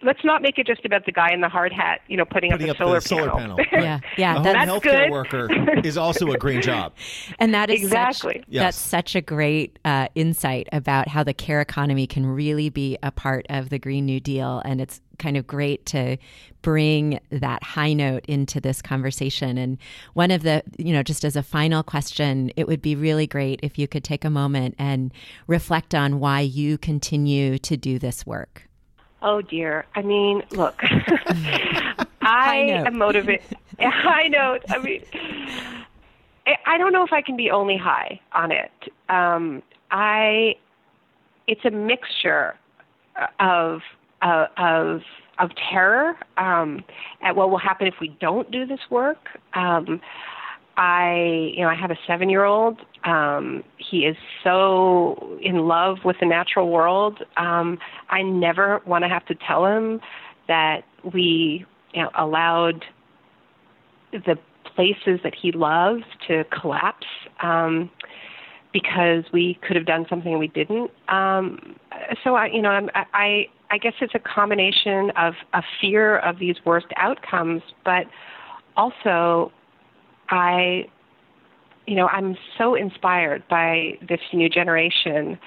let's 0.03 0.23
not 0.23 0.41
make 0.41 0.57
it 0.57 0.65
just 0.65 0.83
about 0.85 1.05
the 1.05 1.11
guy 1.11 1.29
in 1.33 1.41
the 1.41 1.49
hard 1.49 1.71
hat, 1.71 2.01
you 2.07 2.17
know, 2.17 2.25
putting, 2.25 2.51
putting 2.51 2.69
up 2.69 2.79
up 2.79 2.79
the 2.79 2.83
solar, 2.85 2.99
the 2.99 3.07
solar 3.07 3.39
panel. 3.39 3.57
panel. 3.57 3.65
Yeah, 3.85 3.99
yeah, 4.17 4.39
a 4.39 4.43
that's 4.43 4.69
home 4.69 4.79
healthcare 4.79 5.03
good. 5.05 5.11
worker 5.11 5.47
is 5.85 5.97
also 5.97 6.31
a 6.31 6.37
green 6.37 6.61
job. 6.61 6.93
And 7.39 7.53
that 7.53 7.69
is 7.69 7.83
Exactly. 7.83 8.35
such, 8.39 8.45
Yes. 8.47 8.63
that's 8.63 8.77
such 8.77 9.15
a 9.15 9.21
great 9.21 9.77
uh, 9.85 10.07
insight 10.15 10.67
about 10.71 11.07
how 11.07 11.23
the 11.23 11.33
care 11.33 11.61
economy 11.61 12.07
can 12.07 12.25
really 12.25 12.69
be 12.69 12.97
a 13.03 13.11
part 13.11 13.45
of 13.49 13.69
the 13.69 13.77
Green 13.79 14.05
New 14.05 14.19
Deal, 14.19 14.61
and 14.65 14.79
it's 14.81 15.01
kind 15.19 15.37
of 15.37 15.45
great 15.47 15.85
to 15.87 16.17
bring 16.61 17.19
that 17.29 17.61
high 17.63 17.93
note 17.93 18.25
into 18.25 18.59
this 18.59 18.81
conversation. 18.81 19.57
And 19.57 19.77
one 20.13 20.31
of 20.31 20.41
the, 20.43 20.63
you 20.77 20.93
know, 20.93 21.03
just 21.03 21.23
as 21.23 21.35
a 21.35 21.43
final 21.43 21.83
question, 21.83 22.51
it 22.55 22.67
would 22.67 22.81
be 22.81 22.95
really 22.95 23.27
great 23.27 23.59
if 23.63 23.77
you 23.77 23.87
could 23.87 24.03
take 24.03 24.25
a 24.25 24.29
moment 24.29 24.75
and 24.79 25.13
reflect 25.47 25.93
on 25.93 26.19
why 26.19 26.41
you 26.41 26.77
continue 26.77 27.57
to 27.59 27.77
do 27.77 27.99
this 27.99 28.25
work. 28.25 28.67
Oh 29.25 29.41
dear. 29.41 29.85
I 29.95 30.03
mean, 30.03 30.43
look, 30.51 30.79
I 32.21 32.83
am 32.85 32.97
motivated. 32.97 33.57
high 33.79 34.27
note. 34.27 34.61
I 34.69 34.77
mean, 34.77 35.03
I- 36.47 36.57
I 36.67 36.77
don't 36.77 36.93
know 36.93 37.03
if 37.03 37.11
I 37.11 37.21
can 37.23 37.35
be 37.35 37.49
only 37.49 37.75
high 37.75 38.21
on 38.33 38.51
it. 38.51 38.71
Um, 39.09 39.63
I, 39.89 40.55
it's 41.47 41.65
a 41.65 41.71
mixture 41.71 42.55
of 43.39 43.81
uh, 44.21 44.45
of 44.57 45.01
of 45.39 45.49
terror 45.55 46.15
um, 46.37 46.83
at 47.21 47.35
what 47.35 47.49
will 47.49 47.57
happen 47.57 47.87
if 47.87 47.95
we 47.99 48.09
don't 48.21 48.49
do 48.51 48.65
this 48.65 48.79
work. 48.91 49.27
Um, 49.55 49.99
I, 50.77 51.51
you 51.55 51.61
know, 51.63 51.69
I 51.69 51.75
have 51.75 51.89
a 51.91 51.97
seven-year-old. 52.05 52.79
Um, 53.05 53.63
he 53.77 53.99
is 53.99 54.17
so 54.43 55.37
in 55.41 55.67
love 55.67 55.97
with 56.03 56.17
the 56.19 56.25
natural 56.25 56.69
world. 56.69 57.19
Um, 57.37 57.77
I 58.09 58.23
never 58.23 58.81
want 58.85 59.03
to 59.03 59.09
have 59.09 59.25
to 59.27 59.35
tell 59.47 59.65
him 59.65 60.01
that 60.47 60.81
we, 61.13 61.65
you 61.93 62.01
know, 62.01 62.09
allowed 62.17 62.83
the 64.11 64.37
places 64.75 65.19
that 65.23 65.33
he 65.39 65.51
loves 65.51 66.03
to 66.27 66.43
collapse 66.45 67.07
um, 67.41 67.89
because 68.73 69.23
we 69.31 69.57
could 69.65 69.75
have 69.75 69.85
done 69.85 70.05
something 70.09 70.37
we 70.37 70.47
didn't. 70.47 70.91
Um, 71.07 71.75
so 72.23 72.35
I, 72.35 72.47
you 72.47 72.61
know, 72.61 72.69
I'm, 72.69 72.89
I, 72.93 73.47
I 73.69 73.77
guess 73.77 73.93
it's 74.01 74.15
a 74.15 74.19
combination 74.19 75.11
of 75.11 75.33
a 75.53 75.63
fear 75.79 76.17
of 76.19 76.39
these 76.39 76.55
worst 76.65 76.87
outcomes, 76.97 77.61
but 77.83 78.05
also 78.75 79.51
I, 80.29 80.87
you 81.87 81.95
know, 81.95 82.07
I'm 82.07 82.35
so 82.57 82.75
inspired 82.75 83.43
by 83.47 83.97
this 84.07 84.19
new 84.33 84.49
generation 84.49 85.37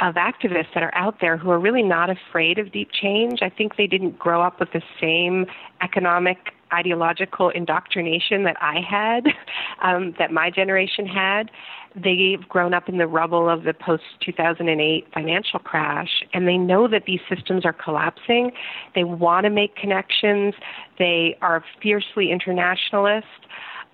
of 0.00 0.16
activists 0.16 0.74
that 0.74 0.82
are 0.82 0.94
out 0.94 1.18
there 1.20 1.36
who 1.36 1.50
are 1.50 1.60
really 1.60 1.82
not 1.82 2.10
afraid 2.10 2.58
of 2.58 2.72
deep 2.72 2.90
change. 2.92 3.40
I 3.40 3.48
think 3.48 3.76
they 3.76 3.86
didn't 3.86 4.18
grow 4.18 4.42
up 4.42 4.58
with 4.58 4.72
the 4.72 4.82
same 5.00 5.46
economic 5.80 6.52
ideological 6.72 7.50
indoctrination 7.50 8.44
that 8.44 8.56
I 8.60 8.80
had, 8.80 9.26
um, 9.82 10.14
that 10.18 10.32
my 10.32 10.50
generation 10.50 11.06
had. 11.06 11.50
They've 11.94 12.40
grown 12.48 12.72
up 12.72 12.88
in 12.88 12.96
the 12.96 13.06
rubble 13.06 13.48
of 13.48 13.64
the 13.64 13.74
post 13.74 14.04
2008 14.24 15.06
financial 15.12 15.58
crash, 15.58 16.24
and 16.32 16.48
they 16.48 16.56
know 16.56 16.88
that 16.88 17.04
these 17.06 17.20
systems 17.28 17.64
are 17.66 17.74
collapsing. 17.74 18.52
They 18.94 19.04
want 19.04 19.44
to 19.44 19.50
make 19.50 19.76
connections. 19.76 20.54
They 20.98 21.36
are 21.42 21.62
fiercely 21.82 22.32
internationalist. 22.32 23.26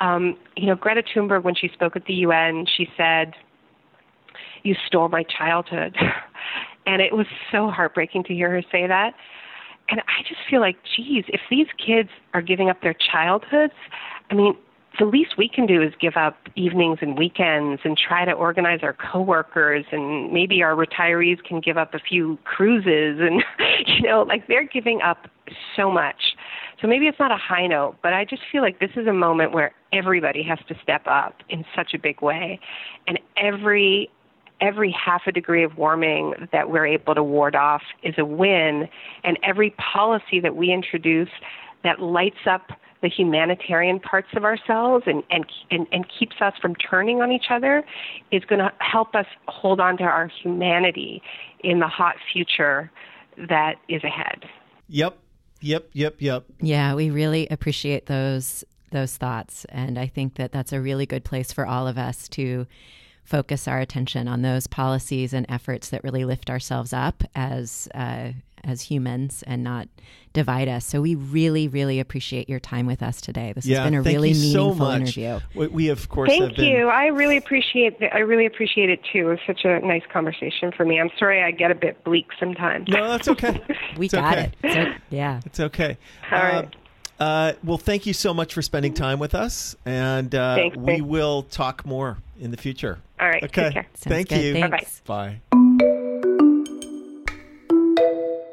Um, 0.00 0.36
you 0.56 0.66
know, 0.66 0.76
Greta 0.76 1.02
Thunberg, 1.14 1.42
when 1.42 1.54
she 1.54 1.68
spoke 1.68 1.96
at 1.96 2.04
the 2.06 2.14
UN, 2.14 2.66
she 2.76 2.88
said, 2.96 3.34
You 4.62 4.74
stole 4.86 5.08
my 5.08 5.24
childhood. 5.24 5.96
and 6.86 7.02
it 7.02 7.14
was 7.14 7.26
so 7.50 7.68
heartbreaking 7.68 8.24
to 8.24 8.34
hear 8.34 8.50
her 8.50 8.62
say 8.70 8.86
that. 8.86 9.14
And 9.90 10.00
I 10.00 10.22
just 10.28 10.40
feel 10.50 10.60
like, 10.60 10.76
geez, 10.96 11.24
if 11.28 11.40
these 11.50 11.66
kids 11.84 12.10
are 12.34 12.42
giving 12.42 12.68
up 12.68 12.82
their 12.82 12.94
childhoods, 12.94 13.72
I 14.30 14.34
mean, 14.34 14.54
the 14.98 15.04
least 15.04 15.36
we 15.38 15.48
can 15.48 15.66
do 15.66 15.80
is 15.82 15.92
give 16.00 16.16
up 16.16 16.36
evenings 16.56 16.98
and 17.00 17.16
weekends 17.16 17.80
and 17.84 17.96
try 17.96 18.24
to 18.24 18.32
organize 18.32 18.80
our 18.82 18.94
coworkers 18.94 19.84
and 19.92 20.32
maybe 20.32 20.62
our 20.62 20.74
retirees 20.74 21.42
can 21.44 21.60
give 21.60 21.76
up 21.76 21.94
a 21.94 21.98
few 21.98 22.38
cruises 22.44 23.20
and 23.20 23.44
you 23.86 24.02
know 24.02 24.22
like 24.22 24.46
they're 24.48 24.66
giving 24.66 25.00
up 25.02 25.28
so 25.76 25.90
much 25.90 26.36
so 26.80 26.86
maybe 26.86 27.06
it's 27.06 27.18
not 27.18 27.30
a 27.30 27.36
high 27.36 27.66
note 27.66 27.96
but 28.02 28.12
i 28.12 28.24
just 28.24 28.42
feel 28.50 28.62
like 28.62 28.80
this 28.80 28.90
is 28.96 29.06
a 29.06 29.12
moment 29.12 29.52
where 29.52 29.72
everybody 29.92 30.42
has 30.42 30.58
to 30.68 30.74
step 30.82 31.02
up 31.06 31.34
in 31.48 31.64
such 31.74 31.94
a 31.94 31.98
big 31.98 32.20
way 32.22 32.58
and 33.06 33.18
every 33.36 34.10
every 34.60 34.90
half 34.90 35.22
a 35.26 35.32
degree 35.32 35.62
of 35.62 35.76
warming 35.76 36.34
that 36.52 36.68
we're 36.70 36.86
able 36.86 37.14
to 37.14 37.22
ward 37.22 37.54
off 37.54 37.82
is 38.02 38.14
a 38.18 38.24
win 38.24 38.88
and 39.24 39.38
every 39.42 39.70
policy 39.70 40.40
that 40.40 40.56
we 40.56 40.72
introduce 40.72 41.30
that 41.84 42.00
lights 42.00 42.46
up 42.50 42.72
the 43.00 43.08
humanitarian 43.08 44.00
parts 44.00 44.28
of 44.34 44.44
ourselves 44.44 45.04
and, 45.06 45.22
and, 45.30 45.46
and, 45.70 45.86
and 45.92 46.06
keeps 46.18 46.36
us 46.40 46.54
from 46.60 46.74
turning 46.74 47.22
on 47.22 47.30
each 47.30 47.46
other 47.50 47.84
is 48.32 48.44
going 48.44 48.58
to 48.58 48.72
help 48.80 49.14
us 49.14 49.26
hold 49.46 49.80
on 49.80 49.96
to 49.96 50.04
our 50.04 50.28
humanity 50.42 51.22
in 51.62 51.78
the 51.78 51.86
hot 51.86 52.16
future 52.32 52.90
that 53.48 53.76
is 53.88 54.02
ahead. 54.02 54.44
Yep. 54.88 55.16
Yep, 55.60 55.90
yep, 55.92 56.16
yep. 56.18 56.44
Yeah, 56.60 56.94
we 56.94 57.10
really 57.10 57.46
appreciate 57.48 58.06
those 58.06 58.64
those 58.90 59.18
thoughts 59.18 59.66
and 59.68 59.98
I 59.98 60.06
think 60.06 60.36
that 60.36 60.50
that's 60.50 60.72
a 60.72 60.80
really 60.80 61.04
good 61.04 61.22
place 61.22 61.52
for 61.52 61.66
all 61.66 61.86
of 61.86 61.98
us 61.98 62.26
to 62.30 62.66
focus 63.22 63.68
our 63.68 63.80
attention 63.80 64.26
on 64.26 64.40
those 64.40 64.66
policies 64.66 65.34
and 65.34 65.44
efforts 65.50 65.90
that 65.90 66.02
really 66.02 66.24
lift 66.24 66.48
ourselves 66.48 66.94
up 66.94 67.22
as 67.34 67.86
uh, 67.94 68.30
as 68.64 68.82
humans 68.82 69.42
and 69.46 69.62
not 69.62 69.88
divide 70.32 70.68
us. 70.68 70.84
So 70.84 71.00
we 71.00 71.14
really, 71.14 71.68
really 71.68 72.00
appreciate 72.00 72.48
your 72.48 72.60
time 72.60 72.86
with 72.86 73.02
us 73.02 73.20
today. 73.20 73.52
This 73.52 73.66
yeah, 73.66 73.78
has 73.78 73.86
been 73.86 73.94
a 73.94 74.02
really 74.02 74.32
meaningful 74.32 74.86
so 74.86 74.92
interview. 74.92 75.40
We, 75.54 75.66
we, 75.68 75.88
of 75.88 76.08
course 76.08 76.30
thank 76.30 76.56
been... 76.56 76.64
you. 76.64 76.88
I 76.88 77.06
really 77.06 77.36
appreciate 77.36 77.98
the, 77.98 78.14
I 78.14 78.18
really 78.18 78.46
appreciate 78.46 78.90
it 78.90 79.00
too. 79.12 79.30
It 79.30 79.30
was 79.30 79.38
such 79.46 79.64
a 79.64 79.80
nice 79.80 80.04
conversation 80.12 80.72
for 80.76 80.84
me. 80.84 81.00
I'm 81.00 81.10
sorry 81.18 81.42
I 81.42 81.50
get 81.50 81.70
a 81.70 81.74
bit 81.74 82.04
bleak 82.04 82.26
sometimes. 82.38 82.88
No, 82.88 83.08
that's 83.08 83.28
okay. 83.28 83.60
we 83.96 84.06
it's 84.06 84.14
got 84.14 84.38
okay. 84.38 84.52
it. 84.62 84.72
So, 84.72 84.94
yeah, 85.10 85.40
it's 85.44 85.60
okay. 85.60 85.96
All 86.30 86.38
right. 86.38 86.64
Uh, 86.64 87.22
uh, 87.22 87.52
well, 87.64 87.78
thank 87.78 88.06
you 88.06 88.12
so 88.12 88.32
much 88.32 88.54
for 88.54 88.62
spending 88.62 88.94
time 88.94 89.18
with 89.18 89.34
us, 89.34 89.74
and 89.84 90.32
uh, 90.34 90.54
Thanks, 90.54 90.76
we 90.76 91.00
will 91.00 91.42
talk 91.42 91.84
more 91.84 92.18
in 92.40 92.52
the 92.52 92.56
future. 92.56 93.00
All 93.18 93.28
right. 93.28 93.42
Okay. 93.42 93.64
Take 93.64 93.72
care. 93.72 93.86
Thank 93.94 94.28
good. 94.28 94.44
you. 94.44 94.52
Thanks. 94.54 95.00
Bye. 95.00 95.40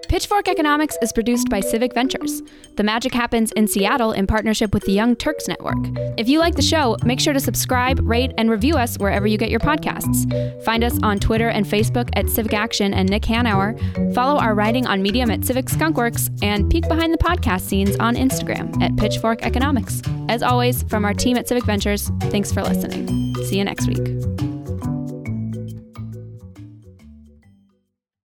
Pitchfork 0.08 0.48
Economics 0.48 0.98
is 1.02 1.12
produced 1.12 1.50
by 1.50 1.60
Civic 1.60 1.94
Ventures. 1.94 2.42
The 2.76 2.84
magic 2.84 3.14
happens 3.14 3.52
in 3.54 3.68
Seattle 3.68 4.12
in 4.12 4.28
partnership 4.28 4.74
with 4.74 4.84
the 4.84 4.92
Young 4.92 5.16
Turks 5.16 5.48
Network. 5.48 5.78
If 6.18 6.30
you 6.30 6.40
like 6.40 6.56
the 6.56 6.62
show, 6.62 6.96
make 7.04 7.20
sure 7.20 7.34
to 7.34 7.40
subscribe, 7.40 8.00
rate, 8.04 8.32
and 8.38 8.50
review 8.50 8.76
us 8.76 8.98
wherever 8.98 9.26
you 9.26 9.38
get 9.38 9.50
your 9.50 9.60
podcasts. 9.60 10.64
Find 10.64 10.84
us 10.84 10.98
on 11.02 11.20
Twitter 11.20 11.50
and 11.50 11.66
Facebook 11.66 12.10
at 12.14 12.30
Civic 12.30 12.54
Action 12.54 12.94
and 12.94 13.10
Nick 13.10 13.24
Hanauer. 13.24 14.14
Follow 14.14 14.40
our 14.40 14.54
writing 14.54 14.86
on 14.86 15.02
Medium 15.02 15.32
at 15.32 15.44
Civic 15.44 15.66
Skunkworks, 15.66 16.30
and 16.44 16.70
peek 16.70 16.88
behind 16.88 17.14
the 17.14 17.18
podcast 17.18 17.62
scenes 17.62 17.96
on 17.98 18.16
Instagram 18.16 18.82
at 18.82 18.96
Pitchfork 18.98 19.44
Economics. 19.44 20.02
As 20.30 20.44
always, 20.44 20.84
from 20.84 21.06
our 21.06 21.14
team 21.14 21.38
at 21.38 21.48
Civic 21.48 21.66
Ventures, 21.66 22.12
thanks 22.22 22.52
for 22.52 22.62
listening. 22.64 23.36
See 23.46 23.58
you 23.58 23.64
next 23.64 23.88
week. 23.88 24.55